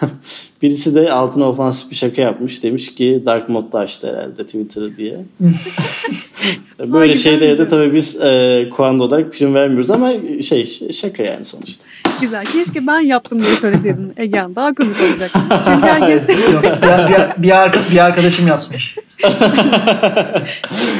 Birisi 0.64 0.94
de 0.94 1.12
altına 1.12 1.48
ofansif 1.48 1.90
bir 1.90 1.96
şaka 1.96 2.22
yapmış. 2.22 2.62
Demiş 2.62 2.94
ki 2.94 3.22
Dark 3.26 3.48
Mode'da 3.48 3.78
açtı 3.78 4.08
herhalde 4.08 4.44
Twitter'ı 4.44 4.96
diye. 4.96 5.16
Böyle 6.78 7.12
Ay, 7.12 7.18
şeylere 7.18 7.58
de 7.58 7.68
tabii 7.68 7.94
biz 7.94 8.22
e, 8.22 8.68
Kuanda 8.76 9.04
olarak 9.04 9.32
prim 9.32 9.54
vermiyoruz 9.54 9.90
ama 9.90 10.12
şey 10.42 10.66
şaka 10.92 11.22
yani 11.22 11.44
sonuçta. 11.44 11.86
Güzel. 12.20 12.44
Keşke 12.44 12.86
ben 12.86 13.00
yaptım 13.00 13.42
diye 13.42 13.56
söyleseydin 13.56 14.12
Egehan. 14.16 14.56
Daha 14.56 14.74
komik 14.74 14.96
olacak. 15.00 15.30
Çünkü 15.64 15.82
herkes 15.86 16.28
Yok, 16.28 16.62
bir, 16.62 17.42
bir, 17.42 17.42
bir, 17.42 17.92
bir 17.92 18.04
arkadaşım 18.04 18.48
yapmış. 18.48 18.96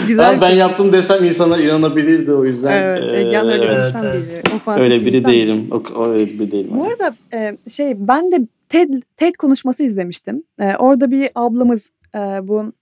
güzel 0.09 0.41
ben 0.41 0.49
şey. 0.49 0.57
yaptım 0.57 0.93
desem 0.93 1.25
insanlar 1.25 1.59
inanabilirdi 1.59 2.33
o 2.33 2.45
yüzden. 2.45 2.73
Evet, 2.73 3.03
Ee, 3.15 3.21
Egehan 3.21 3.49
öyle 3.49 3.65
evet. 3.65 3.93
evet. 4.03 4.15
değil. 4.15 4.25
Öyle 4.67 5.01
bir 5.01 5.07
biri 5.07 5.17
insan 5.17 5.33
değil. 5.33 5.49
değilim. 5.49 5.71
O 5.97 6.07
öyle 6.07 6.27
biri 6.27 6.51
değilim. 6.51 6.71
Bu 6.71 6.85
arada 6.85 7.17
e, 7.33 7.57
şey 7.71 7.95
ben 7.99 8.33
de 8.33 8.41
TED, 8.75 9.03
TED 9.17 9.35
konuşması 9.35 9.83
izlemiştim. 9.83 10.43
E, 10.59 10.77
orada 10.77 11.11
bir 11.11 11.31
ablamız 11.35 11.91
e, 12.15 12.19
bu 12.19 12.73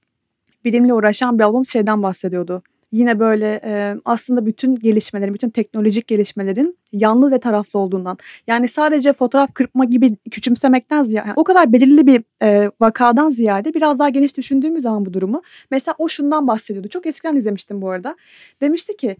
bilimle 0.64 0.94
uğraşan 0.94 1.38
bir 1.38 1.44
ablamız 1.44 1.68
şeyden 1.68 2.02
bahsediyordu. 2.02 2.62
Yine 2.92 3.18
böyle 3.18 3.60
e, 3.64 3.96
aslında 4.04 4.46
bütün 4.46 4.76
gelişmelerin, 4.76 5.34
bütün 5.34 5.50
teknolojik 5.50 6.06
gelişmelerin 6.06 6.78
yanlı 6.92 7.30
ve 7.30 7.38
taraflı 7.38 7.78
olduğundan. 7.78 8.18
Yani 8.46 8.68
sadece 8.68 9.12
fotoğraf 9.12 9.54
kırpma 9.54 9.84
gibi 9.84 10.16
küçümsemekten 10.30 11.02
ziyade, 11.02 11.28
yani 11.28 11.36
o 11.36 11.44
kadar 11.44 11.72
belirli 11.72 12.06
bir 12.06 12.22
e, 12.42 12.70
vakadan 12.80 13.30
ziyade 13.30 13.74
biraz 13.74 13.98
daha 13.98 14.08
geniş 14.08 14.36
düşündüğümüz 14.36 14.82
zaman 14.82 15.06
bu 15.06 15.14
durumu. 15.14 15.42
Mesela 15.70 15.94
o 15.98 16.08
şundan 16.08 16.46
bahsediyordu. 16.46 16.88
Çok 16.88 17.06
eskiden 17.06 17.36
izlemiştim 17.36 17.82
bu 17.82 17.90
arada. 17.90 18.16
Demişti 18.60 18.96
ki 18.96 19.16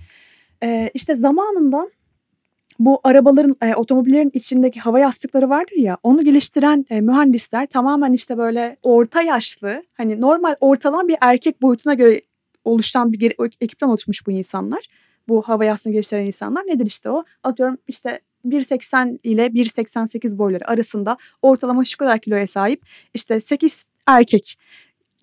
e, 0.62 0.91
işte 0.95 1.17
zamanında 1.17 1.88
bu 2.79 3.00
arabaların, 3.05 3.57
e, 3.62 3.75
otomobillerin 3.75 4.31
içindeki 4.35 4.81
hava 4.81 4.99
yastıkları 4.99 5.50
vardır 5.50 5.76
ya, 5.76 5.99
onu 6.02 6.25
geliştiren 6.25 6.87
e, 6.91 7.00
mühendisler 7.00 7.67
tamamen 7.67 8.12
işte 8.12 8.38
böyle 8.38 8.76
orta 8.83 9.23
yaşlı, 9.23 9.83
hani 9.95 10.21
normal 10.21 10.57
ortalama 10.61 11.09
bir 11.09 11.17
erkek 11.21 11.62
boyutuna 11.62 11.95
göre 11.95 12.21
oluşan 12.64 13.12
bir 13.12 13.19
geri- 13.19 13.50
ekipten 13.61 13.88
oluşmuş 13.88 14.26
bu 14.26 14.31
insanlar. 14.31 14.87
Bu 15.29 15.43
hava 15.43 15.64
yastığını 15.64 15.93
geliştiren 15.93 16.26
insanlar 16.26 16.62
nedir 16.62 16.87
işte 16.87 17.11
o? 17.11 17.25
Atıyorum 17.43 17.79
işte 17.88 18.21
1.80 18.45 19.19
ile 19.23 19.47
1.88 19.47 20.38
boyları 20.38 20.69
arasında 20.69 21.17
ortalama 21.43 21.85
şu 21.85 21.99
kadar 21.99 22.19
kiloya 22.19 22.47
sahip 22.47 22.83
işte 23.14 23.41
8 23.41 23.87
erkek 24.07 24.59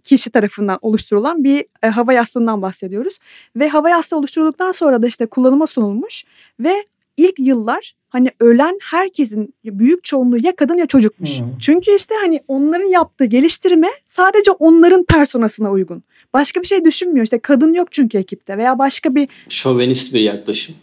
kişi 0.04 0.30
tarafından 0.30 0.80
oluşturulan 0.82 1.44
bir 1.44 1.66
e, 1.84 1.88
hava 1.88 2.14
yastığından 2.14 2.62
bahsediyoruz. 2.62 3.18
Ve 3.56 3.70
hava 3.70 3.90
yastığı 3.90 4.18
oluşturulduktan 4.18 4.72
sonra 4.72 5.02
da 5.02 5.08
işte 5.08 5.26
kullanıma 5.26 5.68
sunulmuş 5.68 6.24
ve 6.60 6.86
ilk 7.20 7.40
yıllar 7.40 7.94
hani 8.10 8.32
ölen 8.40 8.78
herkesin 8.82 9.54
büyük 9.66 10.04
çoğunluğu 10.04 10.46
ya 10.46 10.56
kadın 10.56 10.78
ya 10.78 10.86
çocukmuş. 10.86 11.40
Hmm. 11.40 11.48
Çünkü 11.60 11.96
işte 11.96 12.16
hani 12.22 12.42
onların 12.48 12.88
yaptığı 12.88 13.26
geliştirme 13.26 13.88
sadece 14.06 14.52
onların 14.52 15.04
personasına 15.04 15.72
uygun. 15.72 16.04
Başka 16.34 16.62
bir 16.62 16.68
şey 16.68 16.86
düşünmüyor. 16.86 17.24
İşte 17.24 17.40
kadın 17.40 17.74
yok 17.74 17.88
çünkü 17.92 18.18
ekipte 18.18 18.58
veya 18.58 18.80
başka 18.80 19.16
bir 19.16 19.30
Şovenist 19.50 20.14
bir 20.14 20.20
yaklaşım. 20.20 20.76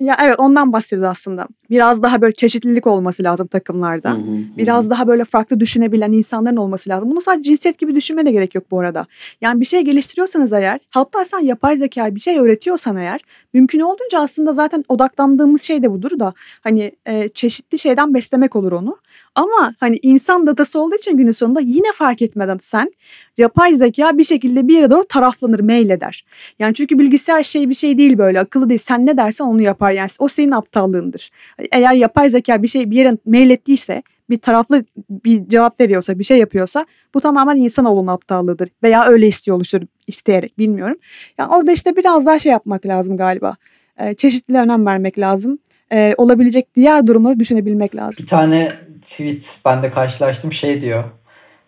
Ya 0.00 0.16
evet 0.22 0.34
ondan 0.38 0.72
bahsediyor 0.72 1.10
aslında. 1.10 1.48
Biraz 1.70 2.02
daha 2.02 2.20
böyle 2.20 2.34
çeşitlilik 2.34 2.86
olması 2.86 3.22
lazım 3.22 3.46
takımlarda. 3.46 4.10
Hı 4.10 4.14
hı, 4.14 4.20
hı. 4.20 4.58
Biraz 4.58 4.90
daha 4.90 5.06
böyle 5.06 5.24
farklı 5.24 5.60
düşünebilen 5.60 6.12
insanların 6.12 6.56
olması 6.56 6.90
lazım. 6.90 7.10
Bunu 7.10 7.20
sadece 7.20 7.42
cinsiyet 7.42 7.78
gibi 7.78 7.94
düşünmeye 7.94 8.26
de 8.26 8.30
gerek 8.30 8.54
yok 8.54 8.64
bu 8.70 8.80
arada. 8.80 9.06
Yani 9.40 9.60
bir 9.60 9.64
şey 9.64 9.80
geliştiriyorsanız 9.80 10.52
eğer, 10.52 10.80
hatta 10.90 11.24
sen 11.24 11.40
yapay 11.40 11.76
zekaya 11.76 12.14
bir 12.14 12.20
şey 12.20 12.38
öğretiyorsan 12.38 12.96
eğer, 12.96 13.20
mümkün 13.54 13.80
olduğunca 13.80 14.20
aslında 14.20 14.52
zaten 14.52 14.84
odaklandığımız 14.88 15.62
şey 15.62 15.82
de 15.82 15.90
budur 15.90 16.18
da 16.18 16.32
hani 16.60 16.92
e, 17.06 17.28
çeşitli 17.28 17.78
şeyden 17.78 18.14
beslemek 18.14 18.56
olur 18.56 18.72
onu. 18.72 18.96
Ama 19.34 19.74
hani 19.80 19.96
insan 20.02 20.46
datası 20.46 20.80
olduğu 20.80 20.94
için 20.94 21.16
günün 21.16 21.32
sonunda 21.32 21.60
yine 21.60 21.92
fark 21.94 22.22
etmeden 22.22 22.58
sen 22.60 22.92
yapay 23.38 23.74
zeka 23.74 24.18
bir 24.18 24.24
şekilde 24.24 24.68
bir 24.68 24.74
yere 24.74 24.90
doğru 24.90 25.04
taraflanır, 25.04 25.60
meyleder. 25.60 26.24
Yani 26.58 26.74
çünkü 26.74 26.98
bilgisayar 26.98 27.42
şey 27.42 27.68
bir 27.68 27.74
şey 27.74 27.98
değil 27.98 28.18
böyle 28.18 28.40
akıllı 28.40 28.68
değil. 28.68 28.80
Sen 28.80 29.06
ne 29.06 29.16
dersen 29.16 29.44
onu 29.44 29.62
yapar 29.62 29.90
yani. 29.90 30.08
O 30.18 30.28
senin 30.28 30.50
aptallığındır. 30.50 31.30
Eğer 31.72 31.94
yapay 31.94 32.30
zeka 32.30 32.62
bir 32.62 32.68
şey 32.68 32.90
bir 32.90 32.96
yere 32.96 33.16
meylettiyse 33.26 34.02
bir 34.30 34.38
taraflı 34.38 34.84
bir 35.10 35.48
cevap 35.48 35.80
veriyorsa, 35.80 36.18
bir 36.18 36.24
şey 36.24 36.38
yapıyorsa 36.38 36.86
bu 37.14 37.20
tamamen 37.20 37.56
insanoğlunun 37.56 38.06
aptallığıdır. 38.06 38.68
Veya 38.82 39.06
öyle 39.06 39.26
istiyor 39.26 39.56
oluştur 39.56 39.82
isteyerek 40.06 40.58
bilmiyorum. 40.58 40.96
Yani 41.38 41.52
orada 41.52 41.72
işte 41.72 41.96
biraz 41.96 42.26
daha 42.26 42.38
şey 42.38 42.52
yapmak 42.52 42.86
lazım 42.86 43.16
galiba. 43.16 43.56
Ee, 43.98 44.14
çeşitliliğe 44.14 44.62
önem 44.62 44.86
vermek 44.86 45.18
lazım. 45.18 45.58
Ee, 45.92 46.14
olabilecek 46.16 46.76
diğer 46.76 47.06
durumları 47.06 47.40
düşünebilmek 47.40 47.96
lazım. 47.96 48.22
Bir 48.22 48.26
tane 48.26 48.72
tweet 49.02 49.60
ben 49.64 49.82
de 49.82 49.90
karşılaştım 49.90 50.52
şey 50.52 50.80
diyor. 50.80 51.04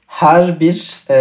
Her 0.07 0.61
bir 0.61 0.97
e, 1.11 1.15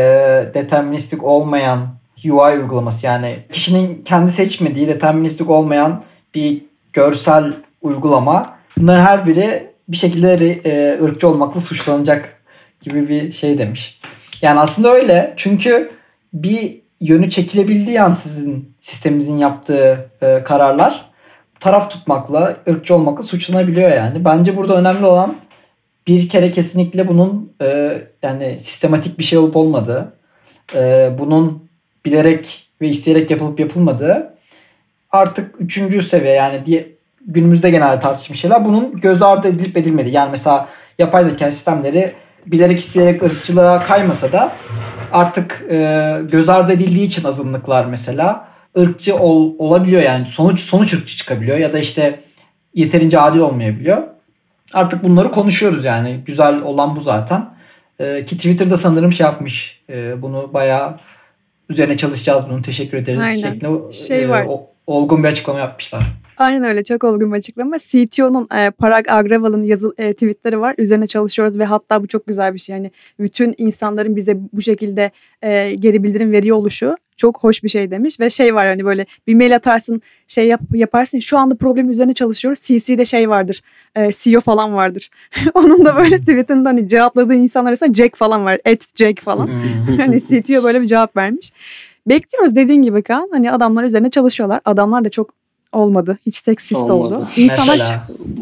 deterministik 0.54 1.24
olmayan 1.24 1.88
UI 2.26 2.58
uygulaması 2.58 3.06
yani 3.06 3.40
kişinin 3.52 4.02
kendi 4.02 4.32
seçmediği 4.32 4.88
deterministik 4.88 5.50
olmayan 5.50 6.04
bir 6.36 6.66
görsel 6.94 7.54
uygulama. 7.82 8.58
Bunların 8.78 9.06
her 9.06 9.28
biri 9.28 9.72
bir 9.88 9.98
şekilde 9.98 10.52
e, 10.66 11.04
ırkçı 11.04 11.28
olmakla 11.28 11.62
suçlanacak 11.62 12.42
gibi 12.82 13.10
bir 13.10 13.32
şey 13.32 13.58
demiş. 13.58 14.02
Yani 14.42 14.60
aslında 14.60 14.90
öyle 14.90 15.34
çünkü 15.38 15.92
bir 16.34 16.82
yönü 17.00 17.30
çekilebildiği 17.30 18.02
an 18.02 18.14
sizin 18.14 18.76
sisteminizin 18.80 19.38
yaptığı 19.38 20.10
e, 20.22 20.44
kararlar 20.44 21.12
taraf 21.62 21.92
tutmakla, 21.92 22.58
ırkçı 22.70 22.96
olmakla 22.96 23.24
suçlanabiliyor 23.24 23.90
yani. 23.90 24.26
Bence 24.26 24.58
burada 24.58 24.78
önemli 24.78 25.06
olan 25.06 25.36
bir 26.08 26.30
kere 26.30 26.52
kesinlikle 26.52 27.08
bunun 27.08 27.54
e, 27.62 27.98
yani 28.24 28.60
sistematik 28.60 29.20
bir 29.20 29.24
şey 29.24 29.40
olup 29.40 29.56
olmadığı, 29.56 30.14
e, 30.76 31.12
bunun 31.20 31.70
bilerek 32.06 32.68
ve 32.82 32.88
isteyerek 32.88 33.32
yapılıp 33.32 33.60
yapılmadığı 33.60 34.34
artık 35.12 35.56
üçüncü 35.60 36.02
seviye 36.02 36.34
yani 36.34 36.66
diye 36.66 36.88
günümüzde 37.28 37.70
genelde 37.70 38.00
tartışmış 38.00 38.40
şeyler 38.40 38.66
bunun 38.66 38.96
göz 38.96 39.22
ardı 39.22 39.48
edilip 39.48 39.78
edilmediği. 39.78 40.16
Yani 40.16 40.32
mesela 40.32 40.70
yapay 41.00 41.24
zeka 41.24 41.52
sistemleri 41.52 42.14
bilerek 42.46 42.80
isteyerek 42.80 43.24
ırkçılığa 43.24 43.84
kaymasa 43.84 44.32
da 44.32 44.54
artık 45.12 45.66
e, 45.70 46.18
göz 46.32 46.50
ardı 46.50 46.72
edildiği 46.72 47.06
için 47.06 47.24
azınlıklar 47.24 47.86
mesela 47.86 48.48
ırkçı 48.78 49.16
ol, 49.16 49.54
olabiliyor 49.60 50.02
yani 50.02 50.26
sonuç 50.26 50.60
sonuç 50.60 50.94
ırkçı 50.94 51.18
çıkabiliyor 51.18 51.58
ya 51.58 51.74
da 51.74 51.80
işte 51.80 52.20
yeterince 52.74 53.20
adil 53.20 53.40
olmayabiliyor. 53.40 54.04
Artık 54.74 55.04
bunları 55.04 55.32
konuşuyoruz 55.32 55.86
yani 55.86 56.22
güzel 56.26 56.62
olan 56.62 56.96
bu 56.96 57.00
zaten. 57.00 57.50
E, 58.00 58.26
ki 58.26 58.38
Twitter'da 58.38 58.78
sanırım 58.78 59.12
şey 59.12 59.26
yapmış 59.26 59.82
e, 59.90 60.22
bunu 60.22 60.54
bayağı 60.54 61.00
üzerine 61.70 61.98
çalışacağız 61.98 62.50
bunu 62.50 62.62
teşekkür 62.62 62.98
ederiz 62.98 63.24
Aynen. 63.24 63.38
şeklinde 63.54 63.94
Şey 63.94 64.24
e, 64.24 64.30
var. 64.30 64.46
o- 64.50 64.71
olgun 64.88 65.24
bir 65.24 65.28
açıklama 65.28 65.60
yapmışlar. 65.60 66.04
Aynen 66.38 66.64
öyle 66.64 66.84
çok 66.84 67.04
olgun 67.04 67.32
bir 67.34 67.38
açıklama. 67.38 67.78
CTO'nun 67.78 68.48
e, 68.58 68.70
Parag 68.70 69.06
Agrawal'ın 69.10 69.62
yazı 69.62 69.94
e, 69.98 70.14
tweetleri 70.14 70.60
var. 70.60 70.76
Üzerine 70.78 71.08
çalışıyoruz 71.08 71.60
ve 71.60 71.66
hatta 71.66 72.04
bu 72.04 72.08
çok 72.08 72.28
güzel 72.28 72.54
bir 72.54 72.60
şey. 72.60 72.76
Yani 72.76 72.92
bütün 73.20 73.56
insanların 73.58 74.16
bize 74.16 74.38
bu 74.54 74.62
şekilde 74.62 75.12
e, 75.42 75.76
geri 75.76 76.04
bildirim 76.04 76.32
veriyor 76.32 76.58
oluşu 76.58 76.96
çok 77.22 77.44
hoş 77.44 77.64
bir 77.64 77.70
şey 77.70 77.92
demiş 77.92 78.20
ve 78.20 78.30
şey 78.30 78.56
var 78.56 78.68
hani 78.68 78.86
böyle 78.86 79.06
bir 79.28 79.36
mail 79.36 79.56
atarsın 79.56 80.02
şey 80.28 80.48
yap, 80.48 80.62
yaparsın 80.74 81.20
şu 81.20 81.38
anda 81.38 81.56
problemin 81.56 81.90
üzerine 81.90 82.14
çalışıyoruz 82.14 82.60
CC'de 82.62 83.06
şey 83.06 83.30
vardır 83.30 83.62
e, 83.96 84.10
CEO 84.12 84.42
falan 84.42 84.76
vardır 84.76 85.10
onun 85.54 85.86
da 85.86 85.96
böyle 85.96 86.20
tweetinde 86.20 86.70
hani 86.70 86.88
cevapladığı 86.88 87.34
insanlar 87.34 87.70
arasında 87.70 87.94
Jack 87.94 88.18
falan 88.18 88.46
var 88.46 88.60
at 88.66 88.88
Jack 88.96 89.22
falan 89.22 89.50
hani 89.98 90.20
CTO 90.20 90.64
böyle 90.64 90.82
bir 90.82 90.88
cevap 90.88 91.18
vermiş 91.18 91.52
bekliyoruz 92.08 92.56
dediğin 92.56 92.82
gibi 92.82 93.02
Kaan 93.04 93.30
hani 93.32 93.52
adamlar 93.52 93.84
üzerine 93.84 94.10
çalışıyorlar 94.10 94.62
adamlar 94.66 95.06
da 95.06 95.10
çok 95.10 95.30
olmadı 95.72 96.18
hiç 96.26 96.36
seksist 96.36 96.82
Olmadı. 96.82 96.94
oldu 96.94 97.28
İnsanlar 97.36 98.00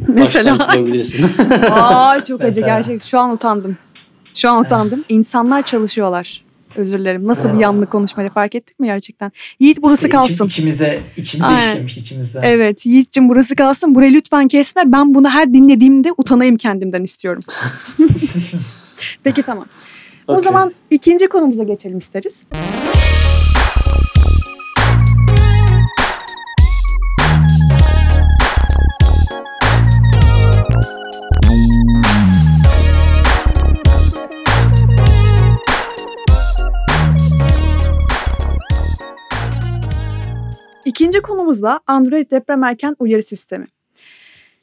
Mesela 0.08 0.68
mesela. 0.88 1.28
Aa 1.72 2.24
çok 2.26 2.42
acı 2.42 2.62
gerçek. 2.62 3.02
Şu 3.04 3.20
an 3.20 3.32
utandım. 3.32 3.78
Şu 4.36 4.50
an 4.50 4.62
utandım. 4.66 4.98
Evet. 4.98 5.06
İnsanlar 5.10 5.62
çalışıyorlar. 5.62 6.44
Özür 6.76 7.00
dilerim. 7.00 7.28
Nasıl 7.28 7.44
bir 7.50 7.54
Evet. 7.54 7.62
yanlı 7.62 7.86
konuşmayla 7.86 8.32
fark 8.32 8.56
ettik 8.56 8.80
mi 8.80 8.88
gerçekten? 8.88 9.32
Yiğit 9.60 9.82
burası 9.84 9.96
İşte 9.96 10.08
içim- 10.08 10.20
kalsın. 10.20 10.46
içimize, 10.46 11.00
içimize 11.18 11.48
Aynen. 11.50 11.72
işlemiş 11.72 11.98
içimize. 11.98 12.40
Evet 12.44 12.86
Yiğit'cim 12.86 13.30
burası 13.30 13.56
kalsın. 13.56 13.96
Burayı 13.96 14.14
lütfen 14.14 14.48
kesme. 14.48 14.84
Ben 14.86 15.16
bunu 15.16 15.30
her 15.30 15.54
dinlediğimde 15.54 16.10
utanayım 16.18 16.58
kendimden 16.58 17.04
istiyorum. 17.04 17.44
Peki 19.24 19.44
tamam. 19.44 19.66
O 20.28 20.34
Okey. 20.34 20.44
zaman 20.44 20.74
ikinci 20.92 21.28
konumuza 21.28 21.64
geçelim 21.64 21.98
isteriz. 21.98 22.46
İkinci 40.90 41.22
konumuz 41.22 41.62
da 41.62 41.80
Android 41.88 42.32
deprem 42.32 42.64
erken 42.64 42.96
uyarı 43.00 43.22
sistemi. 43.22 43.68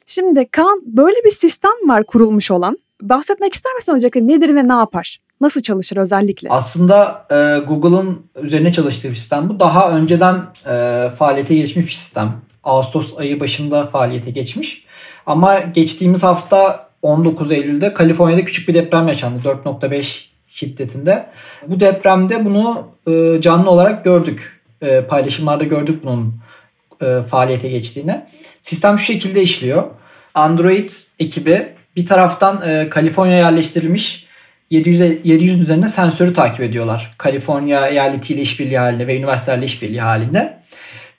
Şimdi 0.05 0.47
Kaan 0.51 0.81
böyle 0.85 1.15
bir 1.25 1.31
sistem 1.31 1.71
var 1.87 2.03
kurulmuş 2.03 2.51
olan. 2.51 2.77
Bahsetmek 3.01 3.53
ister 3.53 3.73
misin 3.75 3.93
öncelikle 3.93 4.27
nedir 4.27 4.55
ve 4.55 4.67
ne 4.67 4.73
yapar? 4.73 5.19
Nasıl 5.41 5.61
çalışır 5.61 5.97
özellikle? 5.97 6.49
Aslında 6.49 7.25
e, 7.31 7.35
Google'ın 7.67 8.25
üzerine 8.41 8.71
çalıştığı 8.71 9.09
bir 9.09 9.15
sistem 9.15 9.49
bu. 9.49 9.59
Daha 9.59 9.91
önceden 9.91 10.35
e, 10.65 11.09
faaliyete 11.09 11.55
geçmiş 11.55 11.85
bir 11.85 11.91
sistem. 11.91 12.41
Ağustos 12.63 13.19
ayı 13.19 13.39
başında 13.39 13.85
faaliyete 13.85 14.31
geçmiş. 14.31 14.85
Ama 15.25 15.59
geçtiğimiz 15.59 16.23
hafta 16.23 16.89
19 17.01 17.51
Eylül'de 17.51 17.93
Kaliforniya'da 17.93 18.43
küçük 18.43 18.69
bir 18.69 18.73
deprem 18.73 19.07
yaşandı. 19.07 19.41
4.5 19.43 20.25
şiddetinde. 20.47 21.29
Bu 21.67 21.79
depremde 21.79 22.45
bunu 22.45 22.87
e, 23.07 23.41
canlı 23.41 23.69
olarak 23.69 24.03
gördük. 24.03 24.56
E, 24.81 25.01
paylaşımlarda 25.01 25.63
gördük 25.63 26.03
bunun 26.03 26.39
e, 27.01 27.23
faaliyete 27.23 27.69
geçtiğini. 27.69 28.25
Sistem 28.61 28.97
şu 28.97 29.03
şekilde 29.03 29.41
işliyor. 29.41 29.83
Android 30.33 30.89
ekibi 31.19 31.67
bir 31.95 32.05
taraftan 32.05 32.69
e, 32.69 32.89
Kaliforniya 32.89 33.37
yerleştirilmiş 33.37 34.27
700, 34.69 35.01
700 35.23 35.61
üzerinde 35.61 35.87
sensörü 35.87 36.33
takip 36.33 36.61
ediyorlar. 36.61 37.15
Kaliforniya 37.17 37.87
eyaletiyle 37.87 38.41
işbirliği 38.41 38.79
halinde 38.79 39.07
ve 39.07 39.17
üniversitelerle 39.17 39.65
işbirliği 39.65 40.01
halinde. 40.01 40.57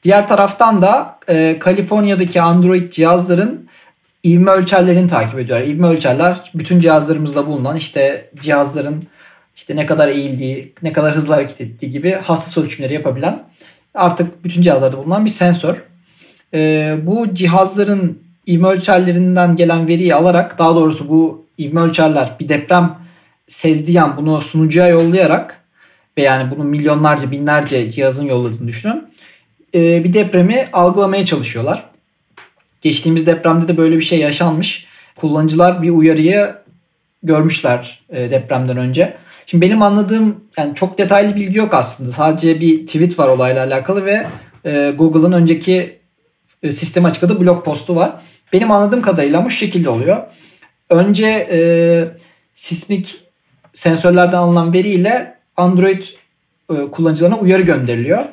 Diğer 0.03 0.27
taraftan 0.27 0.83
da 0.83 1.19
e, 1.29 1.59
Kaliforniya'daki 1.59 2.43
Android 2.43 2.93
cihazların 2.93 3.69
ivme 4.27 4.51
ölçerlerini 4.51 5.07
takip 5.07 5.39
ediyorlar. 5.39 5.67
İvme 5.67 5.87
ölçerler 5.87 6.51
bütün 6.55 6.81
cihazlarımızda 6.81 7.47
bulunan 7.47 7.77
işte 7.77 8.31
cihazların 8.37 9.05
işte 9.59 9.77
ne 9.77 9.87
kadar 9.87 10.09
eğildiği, 10.09 10.73
ne 10.83 10.93
kadar 10.93 11.17
hızlı 11.17 11.35
hareket 11.35 11.61
ettiği 11.61 11.91
gibi 11.91 12.13
hassas 12.13 12.65
ölçümleri 12.65 12.95
yapabilen 12.95 13.45
artık 13.95 14.45
bütün 14.45 14.63
cihazlarda 14.63 14.97
bulunan 14.97 15.25
bir 15.25 15.31
sensör. 15.31 15.85
E, 16.55 16.97
bu 17.03 17.35
cihazların 17.35 18.19
ivme 18.49 18.69
ölçerlerinden 18.69 19.57
gelen 19.57 19.89
veriyi 19.89 20.15
alarak 20.15 20.59
daha 20.59 20.75
doğrusu 20.75 21.09
bu 21.09 21.47
ivme 21.59 21.81
ölçerler 21.81 22.37
bir 22.41 22.49
deprem 22.49 22.99
sezdiği 23.47 24.01
an 24.01 24.17
bunu 24.17 24.41
sunucuya 24.41 24.89
yollayarak 24.89 25.65
ve 26.19 26.23
yani 26.23 26.51
bunu 26.51 26.65
milyonlarca 26.65 27.31
binlerce 27.31 27.91
cihazın 27.91 28.27
yolladığını 28.27 28.69
düşünün. 28.69 29.09
e, 29.75 30.05
bir 30.05 30.13
depremi 30.13 30.65
algılamaya 30.73 31.25
çalışıyorlar. 31.25 31.85
Geçtiğimiz 32.81 33.27
depremde 33.27 33.69
de 33.69 33.77
böyle 33.77 33.97
bir 33.97 34.05
şey 34.05 34.19
yaşanmış. 34.19 34.87
Kullanıcılar 35.17 35.83
bir 35.83 35.91
uyarıyı 35.91 36.55
görmüşler 37.23 38.01
e, 38.11 38.31
depremden 38.31 38.77
önce. 38.77 39.17
Şimdi 39.51 39.67
benim 39.67 39.83
anladığım 39.83 40.45
yani 40.57 40.75
çok 40.75 40.99
detaylı 40.99 41.37
bilgi 41.37 41.59
yok 41.59 41.75
aslında. 41.75 42.11
Sadece 42.11 42.61
bir 42.61 42.87
tweet 42.87 43.19
var 43.19 43.29
olayla 43.29 43.65
alakalı 43.67 44.05
ve 44.05 44.27
e, 44.65 44.91
Google'ın 44.91 45.33
önceki 45.33 45.99
e, 46.63 46.73
sistemi 46.73 47.07
açıkladığı 47.07 47.41
blog 47.41 47.65
postu 47.65 47.97
var. 47.97 48.21
Benim 48.53 48.71
anladığım 48.71 49.03
kadarıyla 49.03 49.45
şu 49.49 49.51
şekilde 49.51 49.89
oluyor. 49.89 50.17
Önce 50.91 51.27
e, 51.27 51.61
sismik 52.55 53.21
sensörlerden 53.73 54.39
alınan 54.39 54.73
veriyle 54.73 55.39
Android 55.57 56.03
e, 56.71 56.75
kullanıcılarına 56.91 57.39
uyarı 57.39 57.63
gönderiliyor. 57.63 58.25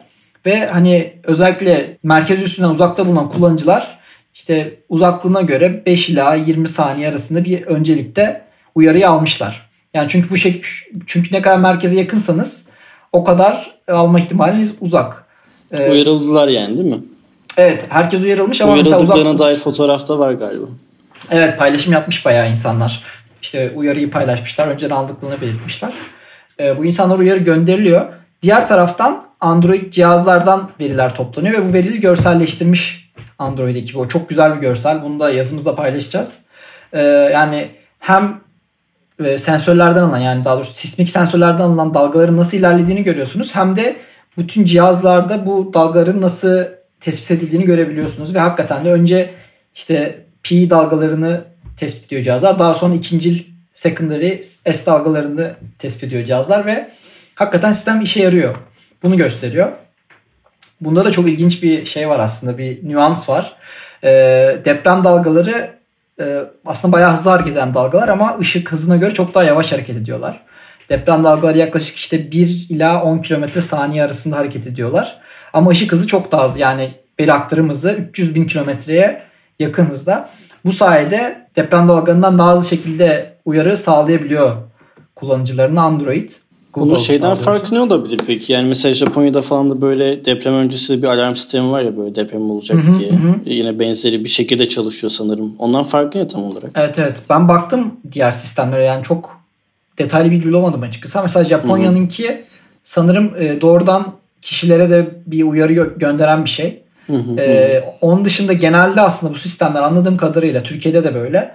Ve 0.46 0.68
hani 0.68 1.14
özellikle 1.24 1.98
merkez 2.04 2.44
üstünden 2.44 2.70
uzakta 2.70 3.08
bulunan 3.08 3.32
kullanıcılar 3.32 4.00
işte 4.34 4.80
uzaklığına 4.90 5.42
göre 5.42 5.84
5 5.86 6.10
ila 6.10 6.36
20 6.36 6.68
saniye 6.68 7.10
arasında 7.10 7.46
bir 7.46 7.62
öncelikte 7.62 8.42
uyarıyı 8.76 9.10
almışlar. 9.10 9.65
Yani 9.96 10.08
çünkü 10.10 10.30
bu 10.30 10.38
şey 10.38 10.62
çünkü 11.06 11.36
ne 11.36 11.42
kadar 11.42 11.58
merkeze 11.58 12.00
yakınsanız 12.00 12.68
o 13.12 13.24
kadar 13.24 13.76
alma 13.88 14.20
ihtimaliniz 14.20 14.76
uzak. 14.82 15.26
Ee, 15.72 15.92
Uyarıldılar 15.92 16.48
yani 16.48 16.78
değil 16.78 16.90
mi? 16.90 17.00
evet 17.58 17.86
herkes 17.90 18.24
uyarılmış 18.24 18.62
ama 18.62 18.76
mesela 18.76 19.00
uzak, 19.00 19.40
dair 19.40 19.58
fotoğrafta 19.58 20.20
var 20.20 20.34
galiba. 20.34 20.66
Evet 21.32 21.60
paylaşım 21.60 21.94
yapmış 21.94 22.26
bayağı 22.26 22.50
insanlar. 22.50 23.04
İşte 23.42 23.72
uyarıyı 23.76 24.12
paylaşmışlar. 24.12 24.68
Önceden 24.68 24.96
aldıklarını 24.96 25.42
belirtmişler. 25.42 25.94
Ee, 26.60 26.78
bu 26.78 26.86
insanlar 26.86 27.20
uyarı 27.20 27.40
gönderiliyor. 27.40 28.06
Diğer 28.42 28.68
taraftan 28.68 29.24
Android 29.40 29.92
cihazlardan 29.94 30.70
veriler 30.80 31.16
toplanıyor 31.16 31.54
ve 31.54 31.70
bu 31.70 31.74
verileri 31.74 32.00
görselleştirmiş 32.00 33.12
Android 33.40 33.76
ekibi. 33.76 33.98
O 33.98 34.08
çok 34.08 34.30
güzel 34.30 34.56
bir 34.56 34.62
görsel. 34.62 35.04
Bunu 35.04 35.20
da 35.20 35.30
yazımızda 35.30 35.76
paylaşacağız. 35.76 36.42
Ee, 36.94 37.02
yani 37.34 37.70
hem 38.00 38.45
e, 39.24 39.38
sensörlerden 39.38 40.02
alınan 40.02 40.18
yani 40.18 40.44
daha 40.44 40.56
doğrusu 40.56 40.74
sismik 40.74 41.10
sensörlerden 41.10 41.64
alınan 41.64 41.94
dalgaların 41.94 42.38
nasıl 42.38 42.58
ilerlediğini 42.58 43.04
görüyorsunuz. 43.04 43.56
Hem 43.56 43.76
de 43.76 43.98
bütün 44.38 44.66
cihazlarda 44.66 45.46
bu 45.46 45.72
dalgaların 45.74 46.22
nasıl 46.22 46.64
tespit 47.00 47.32
edildiğini 47.32 47.66
görebiliyorsunuz. 47.66 48.36
Ve 48.36 48.40
hakikaten 48.40 48.86
de 48.86 48.92
önce 48.92 49.34
işte 49.76 50.26
pi 50.44 50.70
dalgalarını 50.70 51.44
tespit 51.78 52.06
ediyor 52.06 52.24
cihazlar. 52.24 52.60
Daha 52.60 52.74
sonra 52.76 52.96
ikincil 52.96 53.44
secondary 53.74 54.42
S 54.42 54.86
dalgalarını 54.86 55.54
tespit 55.80 56.04
ediyor 56.04 56.26
cihazlar 56.26 56.66
ve 56.66 56.92
hakikaten 57.36 57.72
sistem 57.72 58.02
işe 58.02 58.24
yarıyor. 58.24 58.56
Bunu 59.04 59.18
gösteriyor. 59.18 59.72
Bunda 60.82 61.06
da 61.06 61.12
çok 61.12 61.28
ilginç 61.28 61.64
bir 61.64 61.86
şey 61.86 62.10
var 62.10 62.20
aslında 62.20 62.58
bir 62.58 62.90
nüans 62.90 63.30
var. 63.30 63.56
Ee, 64.04 64.62
deprem 64.66 65.04
dalgaları 65.04 65.52
e, 65.52 65.80
aslında 66.66 66.92
bayağı 66.92 67.12
hızlı 67.12 67.32
hareket 67.32 67.54
eden 67.54 67.74
dalgalar 67.74 68.08
ama 68.08 68.38
ışık 68.40 68.72
hızına 68.72 68.98
göre 68.98 69.14
çok 69.14 69.34
daha 69.36 69.44
yavaş 69.44 69.74
hareket 69.74 69.98
ediyorlar. 69.98 70.42
Deprem 70.90 71.24
dalgaları 71.24 71.58
yaklaşık 71.58 71.96
işte 71.96 72.32
1 72.32 72.68
ila 72.70 73.04
10 73.04 73.18
kilometre 73.18 73.62
saniye 73.62 74.04
arasında 74.04 74.38
hareket 74.38 74.68
ediyorlar. 74.68 75.20
Ama 75.54 75.72
ışık 75.72 75.92
hızı 75.92 76.08
çok 76.08 76.32
daha 76.32 76.42
az 76.42 76.58
yani 76.58 76.92
veri 77.20 77.34
aktarım 77.34 77.70
hızı 77.70 77.92
300 77.92 78.36
bin 78.36 78.46
kilometreye 78.46 79.22
yakın 79.60 79.86
hızda. 79.86 80.30
Bu 80.66 80.72
sayede 80.72 81.48
deprem 81.56 81.88
dalgalarından 81.88 82.38
daha 82.38 82.54
hızlı 82.54 82.70
şekilde 82.70 83.38
uyarı 83.46 83.78
sağlayabiliyor 83.78 84.56
kullanıcılarına 85.16 85.82
Android. 85.82 86.30
Bunun 86.76 86.88
Google 86.90 87.04
şeyden 87.04 87.22
daha 87.24 87.32
doğrusu. 87.36 87.46
farkı 87.46 87.76
ne 87.76 87.80
olabilir 87.80 88.20
peki? 88.28 88.54
Yani 88.54 88.68
mesela 88.68 88.94
Japonya'da 88.96 89.42
falan 89.42 89.70
da 89.70 89.82
böyle 89.82 90.26
deprem 90.26 90.54
öncesi 90.54 91.02
bir 91.04 91.08
alarm 91.08 91.36
sistemi 91.36 91.72
var 91.72 91.82
ya 91.82 91.98
böyle 91.98 92.16
deprem 92.16 92.52
olacak 92.52 92.78
Hı 92.84 92.92
hı, 92.92 93.00
diye. 93.00 93.12
hı. 93.12 93.36
Yine 93.46 93.80
benzeri 93.80 94.24
bir 94.24 94.30
şekilde 94.30 94.70
çalışıyor 94.70 95.12
sanırım. 95.12 95.54
Ondan 95.60 95.84
farkı 95.84 96.18
ne 96.18 96.28
tam 96.28 96.44
olarak? 96.44 96.72
Evet 96.76 97.00
evet 97.00 97.24
ben 97.30 97.48
baktım 97.48 97.94
diğer 98.12 98.32
sistemlere 98.32 98.86
yani 98.86 99.04
çok 99.04 99.40
detaylı 99.98 100.32
bilgi 100.32 100.48
bulamadım 100.50 100.82
açıkçası. 100.82 101.20
Mesela 101.22 101.44
Japonya'nınki 101.44 102.44
sanırım 102.84 103.32
e, 103.40 103.62
doğrudan 103.62 104.14
kişilere 104.42 104.90
de 104.90 105.10
bir 105.26 105.44
uyarı 105.44 105.74
gö- 105.74 106.00
gönderen 106.00 106.46
bir 106.46 106.50
şey. 106.50 106.82
Hı 107.08 107.14
hı, 107.14 107.40
Ee, 107.42 107.84
onun 108.02 108.26
dışında 108.26 108.54
genelde 108.54 109.02
aslında 109.02 109.34
bu 109.34 109.38
sistemler 109.38 109.82
anladığım 109.82 110.18
kadarıyla 110.18 110.64
Türkiye'de 110.64 111.04
de 111.04 111.16
böyle 111.16 111.52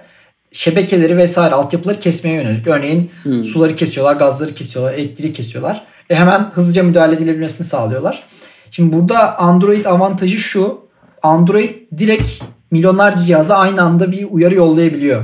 şebekeleri 0.51 1.17
vesaire 1.17 1.55
altyapıları 1.55 1.99
kesmeye 1.99 2.35
yönelik. 2.35 2.67
Örneğin 2.67 3.11
Hmm. 3.23 3.43
suları 3.43 3.75
kesiyorlar, 3.75 4.15
gazları 4.15 4.53
kesiyorlar, 4.53 4.93
elektriği 4.93 5.31
kesiyorlar 5.31 5.83
ve 6.09 6.15
hemen 6.15 6.51
hızlıca 6.53 6.83
müdahale 6.83 7.15
edilebilmesini 7.15 7.67
sağlıyorlar. 7.67 8.23
Şimdi 8.71 8.93
burada 8.93 9.37
Android 9.39 9.85
avantajı 9.85 10.37
şu. 10.37 10.79
Android 11.23 11.69
direkt 11.97 12.43
milyonlarca 12.71 13.23
cihaza 13.23 13.55
aynı 13.57 13.81
anda 13.81 14.11
bir 14.11 14.27
uyarı 14.31 14.55
yollayabiliyor. 14.55 15.23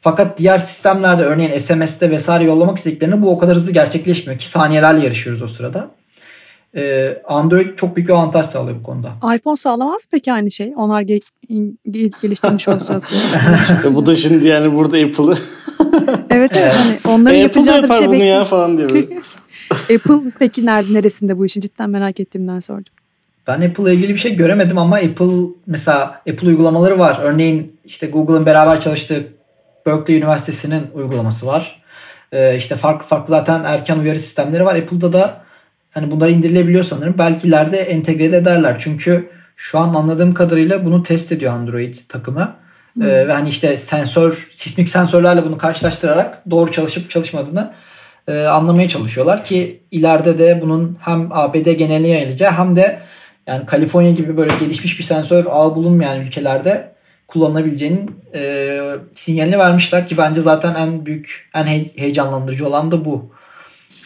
Fakat 0.00 0.38
diğer 0.38 0.58
sistemlerde 0.58 1.24
örneğin 1.24 1.58
SMS'te 1.58 2.10
vesaire 2.10 2.44
yollamak 2.44 2.78
istediklerinde 2.78 3.22
bu 3.22 3.30
o 3.30 3.38
kadar 3.38 3.56
hızlı 3.56 3.72
gerçekleşmiyor 3.72 4.38
ki 4.38 4.48
saniyelerle 4.48 5.04
yarışıyoruz 5.04 5.42
o 5.42 5.48
sırada. 5.48 5.90
Ee, 6.76 7.22
Android 7.28 7.76
çok 7.76 7.96
büyük 7.96 8.08
bir 8.08 8.14
avantaj 8.14 8.46
sağlıyor 8.46 8.78
bu 8.78 8.82
konuda. 8.82 9.36
iPhone 9.36 9.56
sağlamaz 9.56 9.94
mı 9.94 10.08
peki 10.10 10.32
aynı 10.32 10.50
şey? 10.50 10.72
Onlar 10.76 11.02
ge- 11.02 11.22
ge- 11.50 12.22
geliştirmiş 12.22 12.68
olsa. 12.68 13.00
Ve 13.84 13.94
bu 13.94 14.06
da 14.06 14.14
şimdi 14.16 14.46
yani 14.46 14.74
burada 14.74 14.96
Apple'ı 14.96 15.36
evet 16.30 16.50
evet 16.54 16.74
hani 16.74 16.98
onların 17.14 17.38
e, 17.38 17.44
Apple 17.44 17.66
da 17.66 17.70
yapacağı 17.70 17.82
da 17.82 17.88
bir 17.88 17.94
şey 17.94 18.06
bunu 18.06 18.14
ya 18.14 18.20
bekliyorum. 18.20 18.46
falan 18.46 18.78
diyor. 18.78 18.90
Apple 19.70 20.32
peki 20.38 20.66
nerede, 20.66 20.94
neresinde 20.94 21.38
bu 21.38 21.46
işin 21.46 21.60
cidden 21.60 21.90
merak 21.90 22.20
ettiğimden 22.20 22.60
sordum. 22.60 22.92
Ben 23.46 23.60
Apple 23.60 23.82
ile 23.84 23.94
ilgili 23.94 24.12
bir 24.12 24.18
şey 24.18 24.36
göremedim 24.36 24.78
ama 24.78 24.96
Apple 24.96 25.50
mesela 25.66 26.02
Apple 26.30 26.48
uygulamaları 26.48 26.98
var. 26.98 27.18
Örneğin 27.22 27.76
işte 27.84 28.06
Google'ın 28.06 28.46
beraber 28.46 28.80
çalıştığı 28.80 29.26
Berkeley 29.86 30.18
Üniversitesi'nin 30.18 30.86
uygulaması 30.94 31.46
var. 31.46 31.82
Ee, 32.32 32.56
işte 32.56 32.76
farklı 32.76 33.06
farklı 33.06 33.30
zaten 33.30 33.64
erken 33.64 33.98
uyarı 33.98 34.18
sistemleri 34.20 34.64
var. 34.64 34.74
Apple'da 34.74 35.12
da 35.12 35.45
hani 35.96 36.10
bunlar 36.10 36.28
indirilebiliyor 36.28 36.84
sanırım. 36.84 37.14
Belki 37.18 37.48
ileride 37.48 37.78
entegre 37.78 38.32
de 38.32 38.36
ederler. 38.36 38.76
Çünkü 38.78 39.28
şu 39.56 39.78
an 39.78 39.94
anladığım 39.94 40.34
kadarıyla 40.34 40.84
bunu 40.84 41.02
test 41.02 41.32
ediyor 41.32 41.52
Android 41.52 41.94
takımı. 42.08 42.56
Ee, 43.00 43.28
ve 43.28 43.32
hani 43.32 43.48
işte 43.48 43.76
sensör, 43.76 44.50
sismik 44.54 44.88
sensörlerle 44.88 45.44
bunu 45.44 45.58
karşılaştırarak 45.58 46.50
doğru 46.50 46.70
çalışıp 46.70 47.10
çalışmadığını 47.10 47.72
e, 48.28 48.44
anlamaya 48.44 48.88
çalışıyorlar 48.88 49.44
ki 49.44 49.80
ileride 49.90 50.38
de 50.38 50.58
bunun 50.62 50.98
hem 51.00 51.32
ABD 51.32 51.70
geneline 51.72 52.08
yayılacağı 52.08 52.52
hem 52.52 52.76
de 52.76 53.00
yani 53.46 53.66
Kaliforniya 53.66 54.12
gibi 54.12 54.36
böyle 54.36 54.52
gelişmiş 54.60 54.98
bir 54.98 55.04
sensör 55.04 55.44
ağı 55.50 55.74
bulunmayan 55.74 56.20
ülkelerde 56.20 56.92
kullanılabileceğinin 57.28 58.10
e, 58.34 58.78
sinyalini 59.14 59.58
vermişler 59.58 60.06
ki 60.06 60.16
bence 60.16 60.40
zaten 60.40 60.74
en 60.74 61.06
büyük, 61.06 61.50
en 61.54 61.64
he- 61.64 61.90
heyecanlandırıcı 61.96 62.68
olan 62.68 62.90
da 62.90 63.04
bu. 63.04 63.35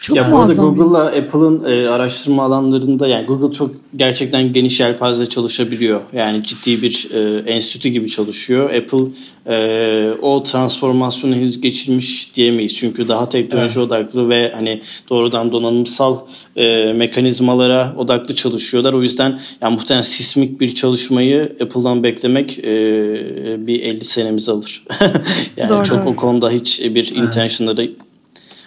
Çok 0.01 0.17
ya 0.17 0.31
bu 0.31 0.35
arada 0.35 0.45
muazzam. 0.45 0.75
Google'la 0.75 1.05
Apple'ın 1.05 1.63
e, 1.63 1.89
araştırma 1.89 2.43
alanlarında 2.43 3.07
yani 3.07 3.25
Google 3.25 3.51
çok 3.51 3.71
gerçekten 3.95 4.53
geniş 4.53 4.79
yelpazede 4.79 5.29
çalışabiliyor. 5.29 6.01
Yani 6.13 6.43
ciddi 6.43 6.81
bir 6.81 7.07
e, 7.13 7.51
enstitü 7.51 7.89
gibi 7.89 8.09
çalışıyor. 8.09 8.73
Apple 8.73 9.11
e, 9.49 10.11
o 10.21 10.43
transformasyonu 10.43 11.35
henüz 11.35 11.61
geçirmiş 11.61 12.35
diyemeyiz. 12.35 12.73
Çünkü 12.73 13.07
daha 13.07 13.29
teknoloji 13.29 13.79
Evet. 13.79 13.87
odaklı 13.87 14.29
ve 14.29 14.51
hani 14.55 14.81
doğrudan 15.09 15.51
donanımsal 15.51 16.17
e, 16.55 16.93
mekanizmalara 16.93 17.93
odaklı 17.97 18.35
çalışıyorlar. 18.35 18.93
O 18.93 19.01
yüzden 19.01 19.39
yani 19.61 19.75
muhtemelen 19.75 20.03
sismik 20.03 20.59
bir 20.59 20.75
çalışmayı 20.75 21.55
Apple'dan 21.61 22.03
beklemek 22.03 22.59
e, 22.59 23.67
bir 23.67 23.81
50 23.81 24.03
senemiz 24.03 24.49
alır. 24.49 24.83
yani 25.57 25.69
Doğru, 25.69 25.85
çok 25.85 26.07
o 26.07 26.15
konuda 26.15 26.49
hiç 26.49 26.81
bir 26.95 27.15
intentionları 27.15 27.91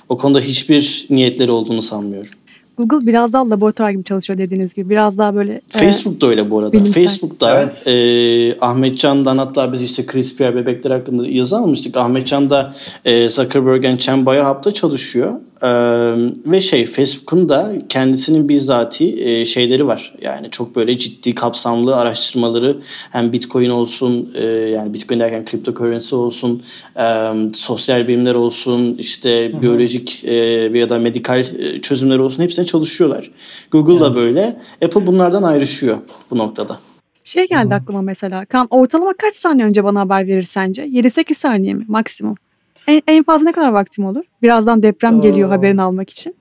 o 0.09 0.19
konuda 0.19 0.41
hiçbir 0.41 1.07
niyetleri 1.11 1.51
olduğunu 1.51 1.83
sanmıyorum. 1.83 2.31
Google 2.79 3.07
biraz 3.07 3.33
daha 3.33 3.51
laboratuvar 3.51 3.91
gibi 3.91 4.05
çalışıyor 4.05 4.39
dediğiniz 4.39 4.75
gibi. 4.75 4.91
Biraz 4.91 5.19
daha 5.19 5.35
böyle 5.35 5.53
e, 5.75 5.79
Facebook 5.79 6.21
da 6.21 6.27
öyle 6.27 6.51
bu 6.51 6.59
arada. 6.59 6.73
bilimsel. 6.73 7.03
Facebook'ta 7.07 7.61
Evet. 7.61 7.85
e, 7.87 8.57
Ahmet 8.61 8.99
Can'dan 8.99 9.39
hatta 9.39 9.73
biz 9.73 9.83
işte 9.83 10.07
CRISPR 10.13 10.55
bebekler 10.55 10.91
hakkında 10.91 11.27
yazı 11.29 11.57
almıştık. 11.59 11.97
Ahmet 11.97 12.27
Can 12.27 12.51
da 12.51 12.75
e, 13.05 13.29
Zuckerberg 13.29 13.85
and 13.85 13.97
Chen 13.99 14.27
Biohub'da 14.27 14.73
çalışıyor. 14.75 15.33
E, 15.65 15.69
ve 16.47 16.61
şey 16.61 16.87
Facebook'un 16.87 17.49
da 17.49 17.73
kendisinin 17.89 18.49
bizzati 18.49 19.29
e, 19.29 19.45
şeyleri 19.45 19.87
var. 19.87 20.15
Yani 20.23 20.51
çok 20.51 20.77
böyle 20.77 20.99
ciddi 20.99 21.35
kapsamlı 21.35 21.97
araştırmaları 21.97 22.77
hem 23.11 23.33
Bitcoin 23.33 23.71
olsun 23.71 24.31
e, 24.35 24.45
yani 24.47 24.95
Bitcoin 24.95 25.21
derken 25.21 25.45
cryptocurrency 25.51 26.15
olsun 26.15 26.63
e, 26.97 27.33
sosyal 27.55 28.09
bilimler 28.09 28.35
olsun 28.35 28.97
işte 28.99 29.63
biyolojik 29.63 30.25
e, 30.25 30.35
ya 30.79 30.89
da 30.89 30.99
medikal 30.99 31.45
e, 31.59 31.81
çözümler 31.81 32.19
olsun 32.19 32.43
hepsine 32.43 32.65
çalışıyorlar. 32.65 33.31
Google 33.71 34.01
da 34.01 34.07
Evet. 34.07 34.17
böyle. 34.17 34.57
Apple 34.85 35.07
bunlardan 35.07 35.43
ayrışıyor 35.43 35.99
bu 36.31 36.39
noktada. 36.39 36.79
şey 37.25 37.49
geldi 37.49 37.75
aklıma 37.75 38.03
mesela. 38.03 38.45
Kan 38.45 38.67
ortalama 38.71 39.13
kaç 39.19 39.35
saniye 39.37 39.67
önce 39.67 39.85
bana 39.85 40.01
haber 40.01 40.27
verir 40.27 40.43
sence? 40.43 40.83
7-8 40.85 41.35
saniye 41.35 41.75
mi 41.75 41.85
maksimum? 41.89 42.37
En, 42.89 43.03
en 43.09 43.23
fazla 43.25 43.45
ne 43.45 43.53
kadar 43.53 43.69
vaktim 43.69 44.05
olur? 44.05 44.25
Birazdan 44.43 44.83
deprem 44.83 45.21
geliyor 45.23 45.49
Oo. 45.49 45.53
haberini 45.53 45.83
almak 45.83 46.11
için. 46.11 46.35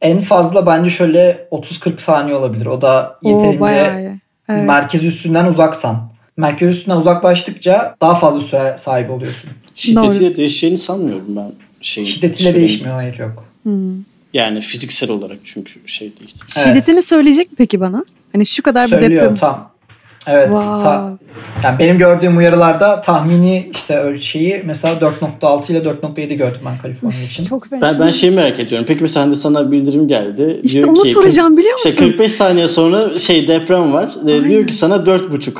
En 0.00 0.20
fazla 0.20 0.66
bence 0.66 0.90
şöyle 0.90 1.48
30-40 1.50 1.98
saniye 1.98 2.36
olabilir. 2.36 2.66
O 2.66 2.80
da 2.82 3.18
Oo, 3.24 3.28
yeterince 3.28 4.00
iyi. 4.00 4.20
Evet. 4.48 4.66
merkez 4.66 5.04
üstünden 5.04 5.44
uzaksan. 5.46 5.96
Merkez 6.36 6.76
üstünden 6.76 6.96
uzaklaştıkça 6.96 7.96
daha 8.00 8.14
fazla 8.14 8.40
süre 8.40 8.74
sahibi 8.76 9.12
oluyorsun. 9.12 9.50
Şiddetiyle 9.74 10.36
değişeceğini 10.36 10.76
sanmıyorum 10.78 11.26
ben. 11.36 11.52
Şeyin, 11.80 12.06
Şiddetiyle 12.08 12.50
sürenin. 12.50 12.66
değişmiyor 12.68 12.94
hayır 12.94 13.18
yok. 13.18 13.44
Hmm. 13.62 13.94
Yani 14.32 14.60
fiziksel 14.60 15.10
olarak 15.10 15.38
çünkü 15.44 15.80
şey 15.86 16.12
değil. 16.20 16.34
Şiddetini 16.48 17.02
söyleyecek 17.02 17.50
mi 17.50 17.56
peki 17.56 17.80
bana? 17.80 18.04
Hani 18.32 18.46
şu 18.46 18.62
kadar 18.62 18.82
bir 18.84 18.88
Söylüyor 18.88 19.22
deprem. 19.22 19.34
tam. 19.34 19.70
Evet. 20.26 20.52
Wow. 20.52 20.82
Ta, 20.82 21.18
yani 21.64 21.78
benim 21.78 21.98
gördüğüm 21.98 22.36
uyarılarda 22.36 23.00
tahmini 23.00 23.70
işte 23.72 23.98
ölçeği 23.98 24.62
mesela 24.66 24.94
4.6 24.94 25.72
ile 25.72 25.78
4.7 25.78 26.34
gördüm 26.34 26.60
ben 26.66 26.78
Kaliforniya 26.78 27.22
için. 27.24 27.44
Çok 27.44 27.70
fena. 27.70 27.82
Ben, 27.82 28.00
ben 28.00 28.10
şeyi 28.10 28.30
merak 28.32 28.60
ediyorum. 28.60 28.86
Peki 28.88 29.02
mesela 29.02 29.26
hani 29.26 29.36
sana 29.36 29.70
bildirim 29.70 30.08
geldi. 30.08 30.60
İşte 30.62 30.78
Diyor 30.78 30.88
onu 30.88 31.02
ki, 31.02 31.10
soracağım 31.10 31.56
biliyor 31.56 31.74
İşte 31.76 31.88
musun? 31.88 32.06
45 32.06 32.32
saniye 32.32 32.68
sonra 32.68 33.18
şey 33.18 33.48
deprem 33.48 33.92
var. 33.92 34.14
E, 34.26 34.32
Aynen. 34.32 34.48
diyor 34.48 34.66
ki 34.66 34.74
sana 34.74 34.94
4.5. 34.94 35.52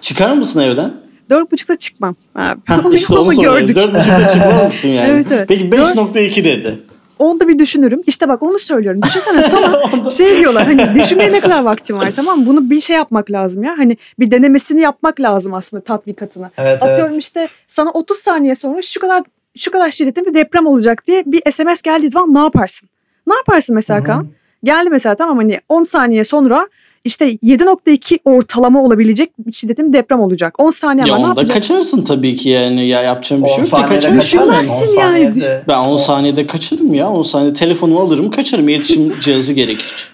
Çıkar 0.00 0.32
mısın 0.32 0.60
evden? 0.60 0.94
Dört 1.30 1.52
buçukta 1.52 1.76
çıkmam. 1.76 2.16
Ha, 2.34 2.54
Hah, 2.64 2.86
onu 2.86 2.94
işte 2.94 3.18
onu 3.18 3.42
gördük. 3.42 3.76
4.5'da 3.76 4.28
çıkmaz 4.28 4.66
mısın 4.66 4.88
yani? 4.88 5.08
Evet, 5.12 5.26
evet. 5.30 5.48
Peki 5.48 5.64
5.2 5.64 6.44
dedi. 6.44 6.80
Onu 7.22 7.40
da 7.40 7.48
bir 7.48 7.58
düşünürüm. 7.58 8.02
İşte 8.06 8.28
bak 8.28 8.42
onu 8.42 8.58
söylüyorum. 8.58 9.02
Düşünsene 9.02 9.42
sana 9.42 10.10
şey 10.10 10.38
diyorlar 10.38 10.64
hani 10.64 11.00
düşünmeye 11.00 11.32
ne 11.32 11.40
kadar 11.40 11.62
vaktim 11.62 11.98
var 11.98 12.12
tamam? 12.16 12.46
Bunu 12.46 12.70
bir 12.70 12.80
şey 12.80 12.96
yapmak 12.96 13.30
lazım 13.30 13.62
ya. 13.62 13.74
Hani 13.78 13.96
bir 14.18 14.30
denemesini 14.30 14.80
yapmak 14.80 15.20
lazım 15.20 15.54
aslında 15.54 15.82
tatbikatına. 15.82 16.50
Evet 16.58 16.82
Atıyorum 16.82 17.12
evet. 17.12 17.22
işte 17.24 17.48
sana 17.66 17.90
30 17.90 18.16
saniye 18.16 18.54
sonra 18.54 18.82
şu 18.82 19.00
kadar 19.00 19.22
şu 19.56 19.70
kadar 19.70 19.90
şiddetli 19.90 20.26
bir 20.26 20.34
deprem 20.34 20.66
olacak 20.66 21.06
diye 21.06 21.22
bir 21.26 21.52
SMS 21.52 21.82
geldiği 21.82 22.10
zaman 22.10 22.34
ne 22.34 22.38
yaparsın? 22.38 22.88
Ne 23.26 23.34
yaparsın 23.34 23.74
mesela. 23.74 24.04
Kaan? 24.04 24.28
Geldi 24.64 24.90
mesela 24.90 25.14
tamam 25.14 25.36
hani 25.36 25.60
10 25.68 25.82
saniye 25.82 26.24
sonra 26.24 26.68
işte 27.04 27.32
7.2 27.32 28.18
ortalama 28.24 28.82
olabilecek 28.82 29.30
bir 29.38 29.52
deprem 29.92 30.20
olacak. 30.20 30.54
10 30.58 30.70
saniye 30.70 31.08
Ya 31.08 31.16
ne 31.16 31.26
onda 31.26 31.46
kaçarsın 31.46 32.04
tabii 32.04 32.34
ki 32.34 32.48
yani. 32.48 32.86
Ya 32.86 33.02
yapacağım 33.02 33.42
bir 33.42 33.48
10 33.48 33.54
şey 33.54 33.64
yok 33.80 33.88
kaçar 33.88 34.10
10 34.42 34.52
yani. 34.52 34.62
saniyede. 34.96 35.62
Ben 35.68 35.78
10 35.78 35.94
O- 35.94 35.98
saniyede 35.98 36.46
kaçarım 36.46 36.94
ya. 36.94 37.10
10 37.10 37.22
saniyede 37.22 37.54
telefonumu 37.54 38.00
alırım 38.00 38.30
kaçarım. 38.30 38.68
İletişim 38.68 39.12
cihazı 39.20 39.52
gerekir. 39.52 40.08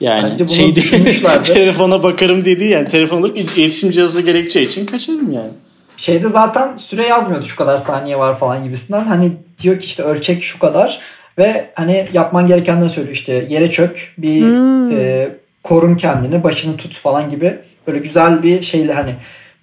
Yani 0.00 0.30
Bence 0.40 0.48
şey 0.48 0.74
telefona 1.44 2.02
bakarım 2.02 2.44
dediği 2.44 2.70
yani 2.70 2.88
telefon 2.88 3.18
alıp 3.18 3.36
iletişim 3.36 3.90
cihazı 3.90 4.20
gerekeceği 4.22 4.66
için 4.66 4.86
kaçarım 4.86 5.32
yani. 5.32 5.50
Şeyde 5.96 6.28
zaten 6.28 6.76
süre 6.76 7.06
yazmıyordu 7.06 7.46
şu 7.46 7.56
kadar 7.56 7.76
saniye 7.76 8.18
var 8.18 8.38
falan 8.38 8.64
gibisinden. 8.64 9.04
Hani 9.04 9.32
diyor 9.62 9.78
ki 9.78 9.86
işte 9.86 10.02
ölçek 10.02 10.42
şu 10.42 10.58
kadar 10.58 11.00
ve 11.38 11.70
hani 11.74 12.06
yapman 12.12 12.46
gerekenleri 12.46 12.88
söylüyor 12.88 13.14
işte 13.14 13.46
yere 13.50 13.70
çök 13.70 14.14
bir 14.18 14.40
Hmm. 14.40 14.90
e, 14.90 15.28
korun 15.62 15.96
kendini 15.96 16.44
başını 16.44 16.76
tut 16.76 16.96
falan 16.96 17.30
gibi 17.30 17.58
böyle 17.86 17.98
güzel 17.98 18.42
bir 18.42 18.62
şeyle 18.62 18.92
hani 18.92 19.14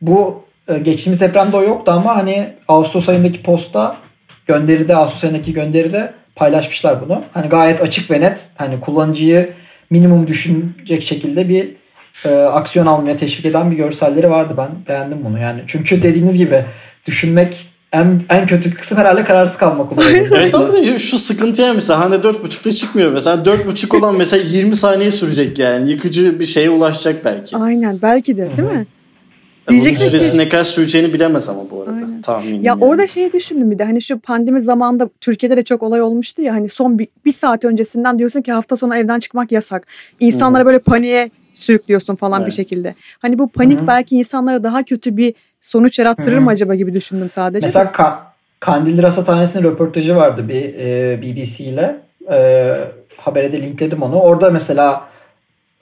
bu 0.02 0.44
e, 0.68 0.78
geçtiğimiz 0.78 1.22
depremde 1.22 1.58
o 1.58 1.64
yoktu 1.64 1.92
ama 1.92 2.16
hani 2.16 2.54
Ağustos 2.68 3.10
ayındaki 3.10 3.42
posta 3.42 3.98
gönderide 4.46 4.96
Ağustos 4.96 5.24
ayındaki 5.24 5.54
gönderide 5.54 6.14
paylaşmışlar 6.36 7.02
bunu. 7.02 7.24
Hani 7.34 7.50
gayet 7.50 7.82
açık 7.82 8.12
ve 8.12 8.22
net 8.22 8.48
hani 8.56 8.80
kullanıcıyı 8.80 9.54
minimum 9.90 10.28
düşünecek 10.28 11.04
şekilde 11.04 11.50
bir 11.50 11.76
e, 12.26 12.30
aksiyon 12.36 12.86
almaya 12.86 13.16
teşvik 13.16 13.46
eden 13.46 13.72
bir 13.72 13.78
görselleri 13.78 14.30
vardı. 14.30 14.54
Ben 14.58 14.70
beğendim 14.88 15.26
bunu 15.26 15.40
yani. 15.40 15.62
Çünkü 15.68 16.02
dediğiniz 16.02 16.38
gibi 16.38 16.66
düşünmek 17.06 17.69
en, 17.94 18.22
en 18.30 18.46
kötü 18.48 18.74
kısım 18.74 18.98
herhalde 18.98 19.24
kararsız 19.24 19.58
kalmak 19.58 19.92
oluyor. 19.92 20.10
Evet 20.32 20.56
ama 20.56 20.74
da 20.74 20.98
şu 20.98 21.18
sıkıntı 21.18 21.62
yani 21.62 21.76
mesela 21.76 22.00
hani 22.06 22.16
4.5'ta 22.16 22.72
çıkmıyor 22.72 23.12
mesela 23.12 23.44
4.5 23.44 23.98
olan 23.98 24.18
mesela 24.18 24.44
20 24.50 24.76
saniye 24.76 25.12
sürecek 25.12 25.60
yani 25.60 25.92
yıkıcı 25.92 26.40
bir 26.40 26.46
şeye 26.46 26.70
ulaşacak 26.70 27.26
belki. 27.26 27.58
Aynen 27.58 28.00
belki 28.02 28.38
de 28.38 28.58
değil 28.58 28.72
mi? 28.72 28.86
Diyeceksin 29.70 30.04
ki- 30.04 30.10
süresi 30.10 30.38
ne 30.38 30.50
kadar 30.50 30.64
süreceğini 30.64 31.14
bilemez 31.14 31.50
ama 31.50 31.62
bu 31.72 31.82
arada 31.82 31.92
Aynen. 32.06 32.22
tahminim. 32.22 32.56
Ya 32.56 32.62
yani. 32.64 32.84
orada 32.84 33.08
şeyi 33.08 33.34
düşündüm 33.34 33.72
bir 33.72 33.80
de 33.80 33.84
hani 33.84 34.02
şu 34.02 34.20
pandemi 34.20 34.62
zamanında 34.62 35.10
Türkiye'de 35.22 35.58
de 35.58 35.64
çok 35.64 35.84
olay 35.84 36.02
olmuştu 36.02 36.42
ya 36.42 36.54
hani 36.54 36.70
son 36.70 37.00
bir, 37.00 37.08
bir 37.26 37.32
saat 37.32 37.66
öncesinden 37.66 38.20
diyorsun 38.20 38.42
ki 38.42 38.52
hafta 38.52 38.76
sonu 38.76 38.96
evden 38.96 39.20
çıkmak 39.20 39.52
yasak. 39.52 39.88
İnsanlara 40.20 40.66
böyle 40.66 40.80
paniğe 40.80 41.32
sürüklüyorsun 41.56 42.16
falan 42.16 42.40
bir 42.40 42.44
Evet. 42.44 42.54
şekilde. 42.54 42.96
Hani 43.20 43.40
bu 43.40 43.48
panik 43.48 43.78
Hı 43.78 43.84
hı. 43.84 43.88
belki 43.88 44.16
insanlara 44.16 44.64
daha 44.64 44.84
kötü 44.84 45.18
bir 45.18 45.34
sonuç 45.62 46.00
yarattırır 46.00 46.38
mı 46.38 46.50
acaba 46.50 46.76
gibi 46.76 46.96
düşündüm 46.96 47.30
sadece. 47.30 47.66
Mesela 47.66 47.86
Ka- 47.86 48.18
Kandilli 48.60 49.04
Rasathanesi'nin 49.04 49.64
röportajı 49.64 50.16
vardı 50.16 50.50
bir 50.50 50.74
e, 50.80 51.22
BBC 51.22 51.64
ile. 51.64 51.96
E, 52.32 52.78
habere 53.18 53.52
de 53.52 53.62
linkledim 53.62 54.02
onu. 54.02 54.20
Orada 54.20 54.50
mesela 54.50 55.10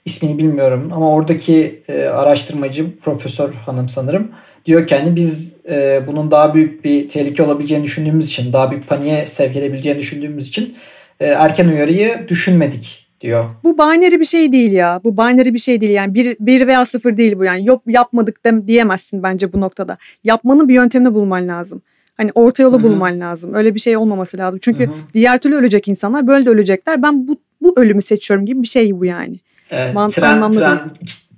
ismini 0.04 0.38
bilmiyorum 0.38 0.90
ama 0.94 1.10
oradaki 1.12 1.82
e, 1.88 2.04
araştırmacı 2.04 2.98
profesör 2.98 3.54
hanım 3.54 3.88
sanırım 3.88 4.30
diyor 4.66 4.86
ki 4.86 4.96
hani 4.96 5.16
biz 5.16 5.56
e, 5.70 6.02
bunun 6.06 6.30
daha 6.30 6.54
büyük 6.54 6.84
bir 6.84 7.08
tehlike 7.08 7.42
olabileceğini 7.42 7.84
düşündüğümüz 7.84 8.28
için 8.28 8.52
daha 8.52 8.70
büyük 8.70 8.88
paniğe 8.88 9.26
sevk 9.26 9.56
edebileceğini 9.56 9.98
düşündüğümüz 9.98 10.48
için 10.48 10.76
e, 11.20 11.26
erken 11.26 11.68
uyarıyı 11.68 12.28
düşünmedik 12.28 13.07
diyor. 13.20 13.44
Bu 13.64 13.78
binary 13.78 14.20
bir 14.20 14.24
şey 14.24 14.52
değil 14.52 14.72
ya. 14.72 15.00
Bu 15.04 15.16
binary 15.16 15.52
bir 15.54 15.58
şey 15.58 15.80
değil 15.80 15.92
yani 15.92 16.14
bir, 16.14 16.36
bir 16.40 16.66
veya 16.66 16.86
sıfır 16.86 17.16
değil 17.16 17.38
bu 17.38 17.44
yani. 17.44 17.66
Yok 17.66 17.82
yapmadık 17.86 18.44
dem 18.44 18.66
diyemezsin 18.66 19.22
bence 19.22 19.52
bu 19.52 19.60
noktada. 19.60 19.98
Yapmanın 20.24 20.68
bir 20.68 20.74
yöntemini 20.74 21.14
bulman 21.14 21.48
lazım. 21.48 21.82
Hani 22.16 22.30
orta 22.34 22.62
yolu 22.62 22.74
Hı 22.74 22.78
hı. 22.78 22.82
bulman 22.82 23.20
lazım. 23.20 23.54
Öyle 23.54 23.74
bir 23.74 23.80
şey 23.80 23.96
olmaması 23.96 24.38
lazım. 24.38 24.58
Çünkü 24.62 24.86
Hı 24.86 24.90
hı. 24.90 24.94
diğer 25.14 25.38
türlü 25.38 25.56
ölecek 25.56 25.88
insanlar 25.88 26.26
böyle 26.26 26.46
de 26.46 26.50
ölecekler. 26.50 27.02
Ben 27.02 27.28
bu 27.28 27.36
bu 27.62 27.72
ölümü 27.76 28.02
seçiyorum 28.02 28.46
gibi 28.46 28.62
bir 28.62 28.68
şey 28.68 29.00
bu 29.00 29.04
yani. 29.04 29.36
Evet, 29.70 29.94
Mantıklı 29.94 30.22
tren, 30.22 30.32
anlamda 30.32 30.58
tren, 30.58 30.80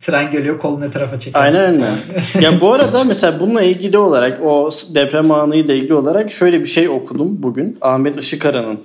tren 0.01 0.31
geliyor 0.31 0.59
kolunu 0.59 0.85
etrafa 0.85 1.19
çekersin. 1.19 1.59
Aynen 1.59 1.75
öyle. 1.75 1.85
ya 2.41 2.61
bu 2.61 2.73
arada 2.73 3.05
mesela 3.05 3.41
bununla 3.41 3.63
ilgili 3.63 3.99
olarak 3.99 4.43
o 4.43 4.69
deprem 4.95 5.31
anıyla 5.31 5.75
ilgili 5.75 5.95
olarak 5.95 6.33
şöyle 6.33 6.61
bir 6.61 6.67
şey 6.67 6.89
okudum 6.89 7.43
bugün. 7.43 7.79
Ahmet 7.81 8.17
Işıkara'nın 8.17 8.81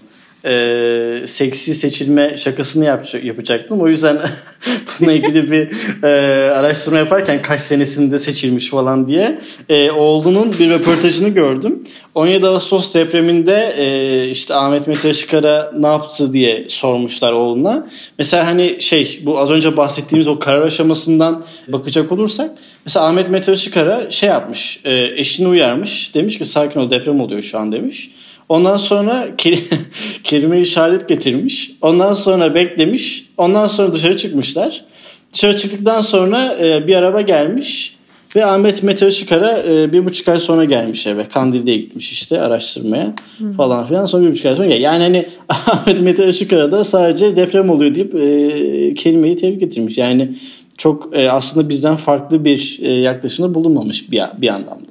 e, 0.46 1.22
seksi 1.26 1.76
seçilme 1.76 2.38
şakasını 2.38 2.86
yapacak, 2.86 3.24
yapacaktım. 3.24 3.82
O 3.82 3.88
yüzden 3.88 4.18
bununla 5.00 5.14
ilgili 5.14 5.52
bir 5.52 5.70
e, 6.04 6.08
araştırma 6.52 6.98
yaparken 6.98 7.42
kaç 7.42 7.62
senesinde 7.62 8.20
seçilmiş 8.20 8.70
falan 8.70 9.08
diye 9.08 9.40
e, 9.70 9.92
oğlunun 9.92 10.56
bir 10.60 10.70
röportajını 10.70 11.30
gördüm. 11.30 11.84
17 12.16 12.48
Ağustos 12.48 12.96
depreminde 12.96 13.74
e, 13.78 14.30
işte 14.30 14.56
Ahmet 14.56 14.88
Mete 14.88 15.10
Işıkara 15.10 15.72
ne 15.80 15.88
yaptı 15.88 16.34
diye 16.34 16.66
sormuşlar 16.68 17.34
oğluna. 17.34 17.88
Mesela 18.18 18.48
hani 18.48 18.78
şey 18.80 19.22
bu 19.26 19.40
az 19.40 19.50
önce 19.50 19.78
bahsettiğimiz 19.78 20.28
o 20.28 20.40
karar 20.40 20.62
aşamasından 20.62 21.44
bakacak 21.68 22.12
olursak 22.12 22.52
mesela 22.86 23.06
Ahmet 23.06 23.30
Mete 23.30 23.54
Işıkara 23.54 24.12
şey 24.12 24.30
yapmış 24.30 24.82
e, 24.86 24.94
eşini 25.16 25.48
uyarmış 25.48 26.16
demiş 26.16 26.38
ki 26.38 26.46
sakin 26.46 26.80
ol 26.80 26.92
deprem 26.92 27.22
oluyor 27.22 27.42
şu 27.42 27.60
an 27.60 27.72
demiş. 27.72 28.10
Ondan 28.50 28.78
sonra 28.78 29.28
kelime 30.24 30.62
işaret 30.62 31.10
getirmiş. 31.10 31.72
Ondan 31.82 32.14
sonra 32.14 32.56
beklemiş. 32.56 33.30
Ondan 33.38 33.68
sonra 33.68 33.94
dışarı 33.94 34.18
çıkmışlar. 34.18 34.86
Dışarı 35.34 35.56
çıktıktan 35.56 36.02
sonra 36.02 36.56
e, 36.62 36.88
bir 36.88 36.96
araba 36.96 37.22
gelmiş. 37.22 37.96
Ve 38.36 38.46
Ahmet 38.46 38.84
Mete 38.84 39.08
Işıkara 39.08 39.64
e, 39.70 39.94
bir 39.94 40.06
buçuk 40.06 40.28
ay 40.28 40.40
sonra 40.40 40.64
gelmiş 40.66 41.08
eve. 41.08 41.28
Kandilli'ye 41.28 41.78
gitmiş 41.78 42.12
işte 42.12 42.42
araştırmaya 42.42 43.14
hmm. 43.38 43.54
falan 43.54 43.88
filan. 43.88 44.06
Sonra 44.06 44.26
bir 44.26 44.32
buçuk 44.32 44.46
ay 44.46 44.56
sonra 44.56 44.68
gel. 44.68 44.82
Yani 44.82 45.04
hani 45.04 45.26
Ahmet 45.50 46.02
Mete 46.02 46.28
Işıkara 46.28 46.72
da 46.72 46.84
sadece 46.84 47.36
deprem 47.36 47.70
oluyor 47.70 47.96
deyip 47.96 48.16
e, 48.16 48.94
kelimeyi 48.94 49.36
tebrik 49.36 49.60
getirmiş. 49.60 49.98
Yani 49.98 50.30
çok 50.78 51.18
e, 51.18 51.32
aslında 51.32 51.70
bizden 51.70 51.96
farklı 51.96 52.46
bir 52.46 52.80
e, 52.82 52.92
yaklaşımda 52.92 53.54
bulunmamış 53.56 54.12
bir, 54.12 54.22
bir 54.38 54.48
anlamda. 54.48 54.85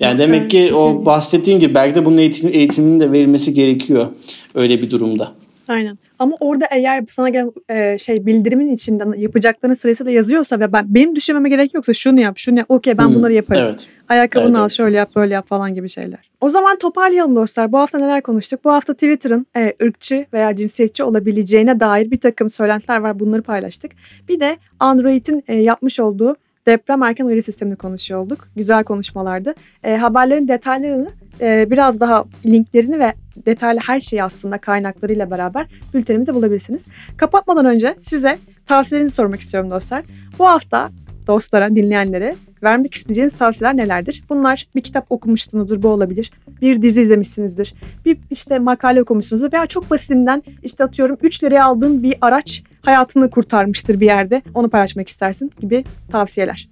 Yani 0.00 0.18
demek 0.18 0.50
ki 0.50 0.74
o 0.74 1.06
bahsettiğin 1.06 1.60
gibi 1.60 1.74
belki 1.74 1.94
de 1.94 2.04
bunun 2.04 2.18
eğitim, 2.18 2.50
eğitiminin 2.52 3.00
de 3.00 3.12
verilmesi 3.12 3.54
gerekiyor 3.54 4.06
öyle 4.54 4.82
bir 4.82 4.90
durumda. 4.90 5.32
Aynen. 5.68 5.98
Ama 6.18 6.36
orada 6.40 6.66
eğer 6.70 7.04
sana 7.08 7.28
gelen 7.28 7.52
e, 7.68 7.98
şey 7.98 8.26
bildirimin 8.26 8.70
içinde 8.74 9.04
yapacakların 9.16 9.74
sırası 9.74 10.06
da 10.06 10.10
yazıyorsa 10.10 10.60
ve 10.60 10.72
ben 10.72 10.94
benim 10.94 11.16
düşünmeme 11.16 11.48
gerek 11.48 11.74
yoksa 11.74 11.94
şunu 11.94 12.20
yap, 12.20 12.38
şunu 12.38 12.58
yap. 12.58 12.66
Okey 12.70 12.98
ben 12.98 13.14
bunları 13.14 13.32
yaparım. 13.32 13.62
Evet. 13.62 13.86
Ayakkabını 14.08 14.48
evet, 14.48 14.56
al, 14.56 14.62
evet. 14.62 14.72
şöyle 14.72 14.96
yap, 14.96 15.10
böyle 15.16 15.34
yap 15.34 15.48
falan 15.48 15.74
gibi 15.74 15.88
şeyler. 15.88 16.30
O 16.40 16.48
zaman 16.48 16.78
toparlayalım 16.78 17.36
dostlar. 17.36 17.72
Bu 17.72 17.78
hafta 17.78 17.98
neler 17.98 18.22
konuştuk? 18.22 18.64
Bu 18.64 18.72
hafta 18.72 18.94
Twitter'ın 18.94 19.46
e, 19.56 19.72
ırkçı 19.82 20.26
veya 20.32 20.56
cinsiyetçi 20.56 21.04
olabileceğine 21.04 21.80
dair 21.80 22.10
bir 22.10 22.20
takım 22.20 22.50
söylentiler 22.50 22.96
var. 22.96 23.20
Bunları 23.20 23.42
paylaştık. 23.42 23.92
Bir 24.28 24.40
de 24.40 24.56
Android'in 24.80 25.44
e, 25.48 25.54
yapmış 25.54 26.00
olduğu 26.00 26.36
deprem 26.66 27.02
erken 27.02 27.24
uyarı 27.24 27.42
sistemini 27.42 27.76
konuşuyor 27.76 28.20
olduk. 28.20 28.48
Güzel 28.56 28.84
konuşmalardı. 28.84 29.54
E, 29.84 29.96
haberlerin 29.96 30.48
detaylarını 30.48 31.10
e, 31.40 31.70
biraz 31.70 32.00
daha 32.00 32.24
linklerini 32.46 32.98
ve 32.98 33.12
detaylı 33.46 33.80
her 33.86 34.00
şeyi 34.00 34.22
aslında 34.22 34.58
kaynaklarıyla 34.58 35.30
beraber 35.30 35.66
bültenimizde 35.94 36.34
bulabilirsiniz. 36.34 36.86
Kapatmadan 37.16 37.66
önce 37.66 37.94
size 38.00 38.38
tavsiyelerinizi 38.66 39.14
sormak 39.14 39.40
istiyorum 39.40 39.70
dostlar. 39.70 40.04
Bu 40.38 40.46
hafta 40.46 40.90
dostlara, 41.26 41.76
dinleyenlere 41.76 42.34
vermek 42.62 42.94
isteyeceğiniz 42.94 43.34
tavsiyeler 43.34 43.76
nelerdir? 43.76 44.22
Bunlar 44.30 44.66
bir 44.74 44.80
kitap 44.80 45.06
okumuşsunuzdur 45.10 45.82
bu 45.82 45.88
olabilir. 45.88 46.30
Bir 46.60 46.82
dizi 46.82 47.02
izlemişsinizdir. 47.02 47.74
Bir 48.04 48.18
işte 48.30 48.58
makale 48.58 49.02
okumuşsunuzdur 49.02 49.52
veya 49.52 49.66
çok 49.66 49.90
basitinden 49.90 50.42
işte 50.62 50.84
atıyorum 50.84 51.16
3 51.22 51.44
liraya 51.44 51.64
aldığın 51.64 52.02
bir 52.02 52.14
araç 52.20 52.62
hayatını 52.82 53.30
kurtarmıştır 53.30 54.00
bir 54.00 54.06
yerde. 54.06 54.42
Onu 54.54 54.68
paylaşmak 54.68 55.08
istersin 55.08 55.52
gibi 55.60 55.84
tavsiyeler. 56.10 56.68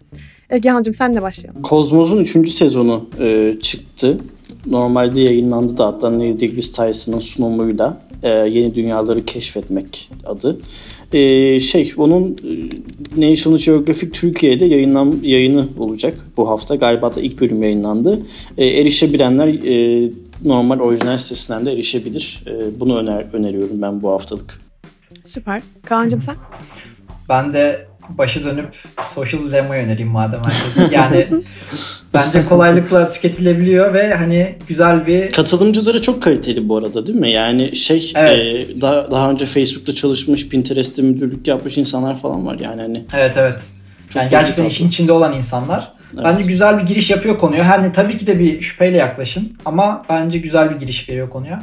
Egehan'cığım 0.51 0.95
senle 0.95 1.23
başlayalım. 1.23 1.63
Kozmos'un 1.63 2.21
3. 2.21 2.49
sezonu 2.49 3.09
e, 3.21 3.57
çıktı. 3.63 4.19
Normalde 4.67 5.21
yayınlandı 5.21 5.79
da 5.79 5.87
hatta 5.87 6.11
Neil 6.11 6.41
deGrasse 6.41 6.73
Tyson'ın 6.73 7.19
sunumuyla 7.19 8.01
e, 8.23 8.29
Yeni 8.29 8.75
Dünyaları 8.75 9.25
Keşfetmek 9.25 10.11
adı. 10.27 10.61
E, 11.13 11.61
şey 11.61 11.93
onun 11.97 12.37
e, 13.17 13.31
National 13.31 13.59
Geographic 13.59 14.11
Türkiye'de 14.13 14.65
yayınlan, 14.65 15.17
yayını 15.23 15.69
olacak 15.79 16.19
bu 16.37 16.49
hafta. 16.49 16.75
Galiba 16.75 17.15
da 17.15 17.21
ilk 17.21 17.41
bölüm 17.41 17.63
yayınlandı. 17.63 18.21
E, 18.59 18.67
erişebilenler 18.67 19.49
e, 19.49 20.09
normal 20.45 20.81
orijinal 20.81 21.19
sitesinden 21.19 21.67
de 21.67 21.73
erişebilir. 21.73 22.45
E, 22.47 22.81
bunu 22.81 22.99
öner, 22.99 23.27
öneriyorum 23.33 23.83
ben 23.83 24.03
bu 24.03 24.11
haftalık. 24.11 24.70
Süper. 25.31 25.63
Kaan'cığım 25.87 26.21
sen? 26.21 26.37
Ben 27.29 27.53
de 27.53 27.87
başı 28.09 28.45
dönüp 28.45 28.77
social 29.15 29.41
dilema'ya 29.41 29.85
önereyim 29.85 30.11
madem 30.11 30.41
herkese. 30.45 30.95
Yani 30.97 31.27
bence 32.15 32.47
kolaylıkla 32.47 33.11
tüketilebiliyor 33.11 33.95
ve 33.95 34.15
hani 34.15 34.57
güzel 34.69 35.07
bir... 35.07 35.33
Katılımcıları 35.33 36.03
çok 36.03 36.23
kaliteli 36.23 36.69
bu 36.69 36.77
arada 36.77 37.07
değil 37.07 37.19
mi? 37.19 37.31
Yani 37.31 37.77
şey 37.77 38.13
evet. 38.17 38.47
e, 38.47 38.81
daha, 38.81 39.11
daha 39.11 39.31
önce 39.31 39.47
Facebook'ta 39.47 39.95
çalışmış, 39.95 40.49
Pinterest'te 40.49 41.03
müdürlük 41.03 41.47
yapmış 41.47 41.79
insanlar 41.79 42.17
falan 42.17 42.47
var 42.47 42.59
yani 42.61 42.83
hani. 42.83 43.05
Evet 43.15 43.37
evet. 43.37 43.67
Çok 44.09 44.23
yani 44.23 44.31
gerçekten 44.31 44.65
işin 44.65 44.89
içinde 44.89 45.13
olan 45.13 45.37
insanlar. 45.37 45.93
Evet. 46.15 46.25
Bence 46.25 46.45
güzel 46.45 46.79
bir 46.79 46.87
giriş 46.87 47.11
yapıyor 47.11 47.39
konuya. 47.39 47.69
Hani 47.69 47.93
tabii 47.93 48.17
ki 48.17 48.27
de 48.27 48.39
bir 48.39 48.61
şüpheyle 48.63 48.97
yaklaşın 48.97 49.53
ama 49.65 50.05
bence 50.09 50.39
güzel 50.39 50.71
bir 50.71 50.79
giriş 50.79 51.09
veriyor 51.09 51.31
konuya. 51.31 51.63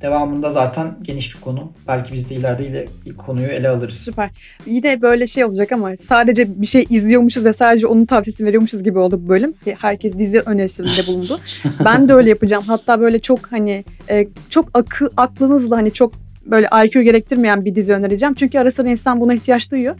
Devamında 0.00 0.50
zaten 0.50 0.96
geniş 1.02 1.34
bir 1.34 1.40
konu. 1.40 1.72
Belki 1.88 2.12
biz 2.12 2.30
de 2.30 2.34
ileride 2.34 2.66
ile 2.66 2.88
konuyu 3.16 3.46
ele 3.46 3.68
alırız. 3.68 3.96
Süper. 3.96 4.30
Yine 4.66 5.02
böyle 5.02 5.26
şey 5.26 5.44
olacak 5.44 5.72
ama 5.72 5.96
sadece 5.96 6.60
bir 6.60 6.66
şey 6.66 6.86
izliyormuşuz 6.90 7.44
ve 7.44 7.52
sadece 7.52 7.86
onun 7.86 8.04
tavsiyesini 8.04 8.46
veriyormuşuz 8.46 8.82
gibi 8.82 8.98
oldu 8.98 9.20
bu 9.24 9.28
bölüm. 9.28 9.54
Herkes 9.78 10.18
dizi 10.18 10.40
önerisinde 10.40 11.06
bulundu. 11.06 11.40
ben 11.84 12.08
de 12.08 12.14
öyle 12.14 12.28
yapacağım. 12.28 12.64
Hatta 12.66 13.00
böyle 13.00 13.18
çok 13.20 13.52
hani 13.52 13.84
e, 14.10 14.28
çok 14.50 14.68
akıl 14.74 15.08
aklınızla 15.16 15.76
hani 15.76 15.92
çok 15.92 16.12
böyle 16.46 16.68
IQ 16.84 17.02
gerektirmeyen 17.02 17.64
bir 17.64 17.74
dizi 17.74 17.92
önereceğim. 17.92 18.34
Çünkü 18.34 18.58
ara 18.58 18.70
sıra 18.70 18.88
insan 18.88 19.20
buna 19.20 19.34
ihtiyaç 19.34 19.70
duyuyor. 19.70 19.96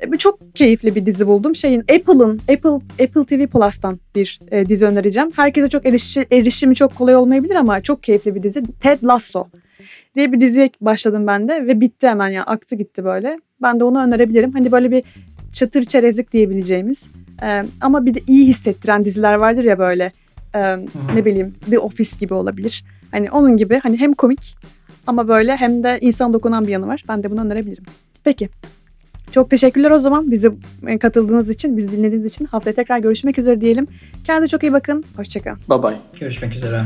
E, 0.00 0.16
çok 0.18 0.56
keyifli 0.56 0.94
bir 0.94 1.06
dizi 1.06 1.26
buldum. 1.26 1.56
Şeyin 1.56 1.80
Apple'ın 1.80 2.38
Apple 2.38 3.04
Apple 3.04 3.24
TV 3.24 3.46
Plus'tan 3.46 4.00
bir 4.14 4.40
e, 4.50 4.68
dizi 4.68 4.86
önereceğim. 4.86 5.30
Herkese 5.36 5.68
çok 5.68 5.86
erişi, 5.86 6.26
erişimi 6.32 6.74
çok 6.74 6.94
kolay 6.94 7.16
olmayabilir 7.16 7.54
ama 7.54 7.80
çok 7.80 8.02
keyifli 8.02 8.34
bir 8.34 8.42
dizi. 8.42 8.62
Ted 8.80 8.98
Lasso 9.04 9.48
diye 10.16 10.32
bir 10.32 10.40
diziye 10.40 10.70
başladım 10.80 11.26
ben 11.26 11.48
de 11.48 11.66
ve 11.66 11.80
bitti 11.80 12.08
hemen 12.08 12.28
ya 12.28 12.44
aktı 12.44 12.76
gitti 12.76 13.04
böyle. 13.04 13.38
Ben 13.62 13.80
de 13.80 13.84
onu 13.84 14.02
önerebilirim. 14.02 14.52
Hani 14.52 14.72
böyle 14.72 14.90
bir 14.90 15.02
çatır 15.52 15.84
çerezlik 15.84 16.32
diyebileceğimiz 16.32 17.08
e, 17.42 17.64
ama 17.80 18.06
bir 18.06 18.14
de 18.14 18.20
iyi 18.26 18.46
hissettiren 18.46 19.04
diziler 19.04 19.34
vardır 19.34 19.64
ya 19.64 19.78
böyle 19.78 20.12
e, 20.54 20.76
ne 21.14 21.24
bileyim 21.24 21.54
bir 21.66 21.76
ofis 21.76 22.18
gibi 22.18 22.34
olabilir. 22.34 22.84
Hani 23.10 23.30
onun 23.30 23.56
gibi 23.56 23.80
hani 23.82 24.00
hem 24.00 24.12
komik 24.12 24.56
ama 25.06 25.28
böyle 25.28 25.56
hem 25.56 25.82
de 25.82 25.98
insan 26.00 26.32
dokunan 26.32 26.66
bir 26.66 26.72
yanı 26.72 26.86
var. 26.86 27.04
Ben 27.08 27.22
de 27.22 27.30
bunu 27.30 27.40
önerebilirim. 27.40 27.84
Peki 28.24 28.48
çok 29.32 29.50
teşekkürler 29.50 29.90
o 29.90 29.98
zaman 29.98 30.30
bizi 30.30 30.52
e, 30.86 30.98
katıldığınız 30.98 31.50
için, 31.50 31.76
bizi 31.76 31.92
dinlediğiniz 31.92 32.26
için. 32.26 32.44
Haftaya 32.44 32.74
tekrar 32.74 32.98
görüşmek 32.98 33.38
üzere 33.38 33.60
diyelim. 33.60 33.86
Kendinize 34.24 34.48
çok 34.48 34.62
iyi 34.62 34.72
bakın. 34.72 35.04
Hoşçakalın. 35.16 35.58
Bye 35.70 35.82
bye. 35.82 35.96
Görüşmek 36.20 36.54
üzere. 36.54 36.84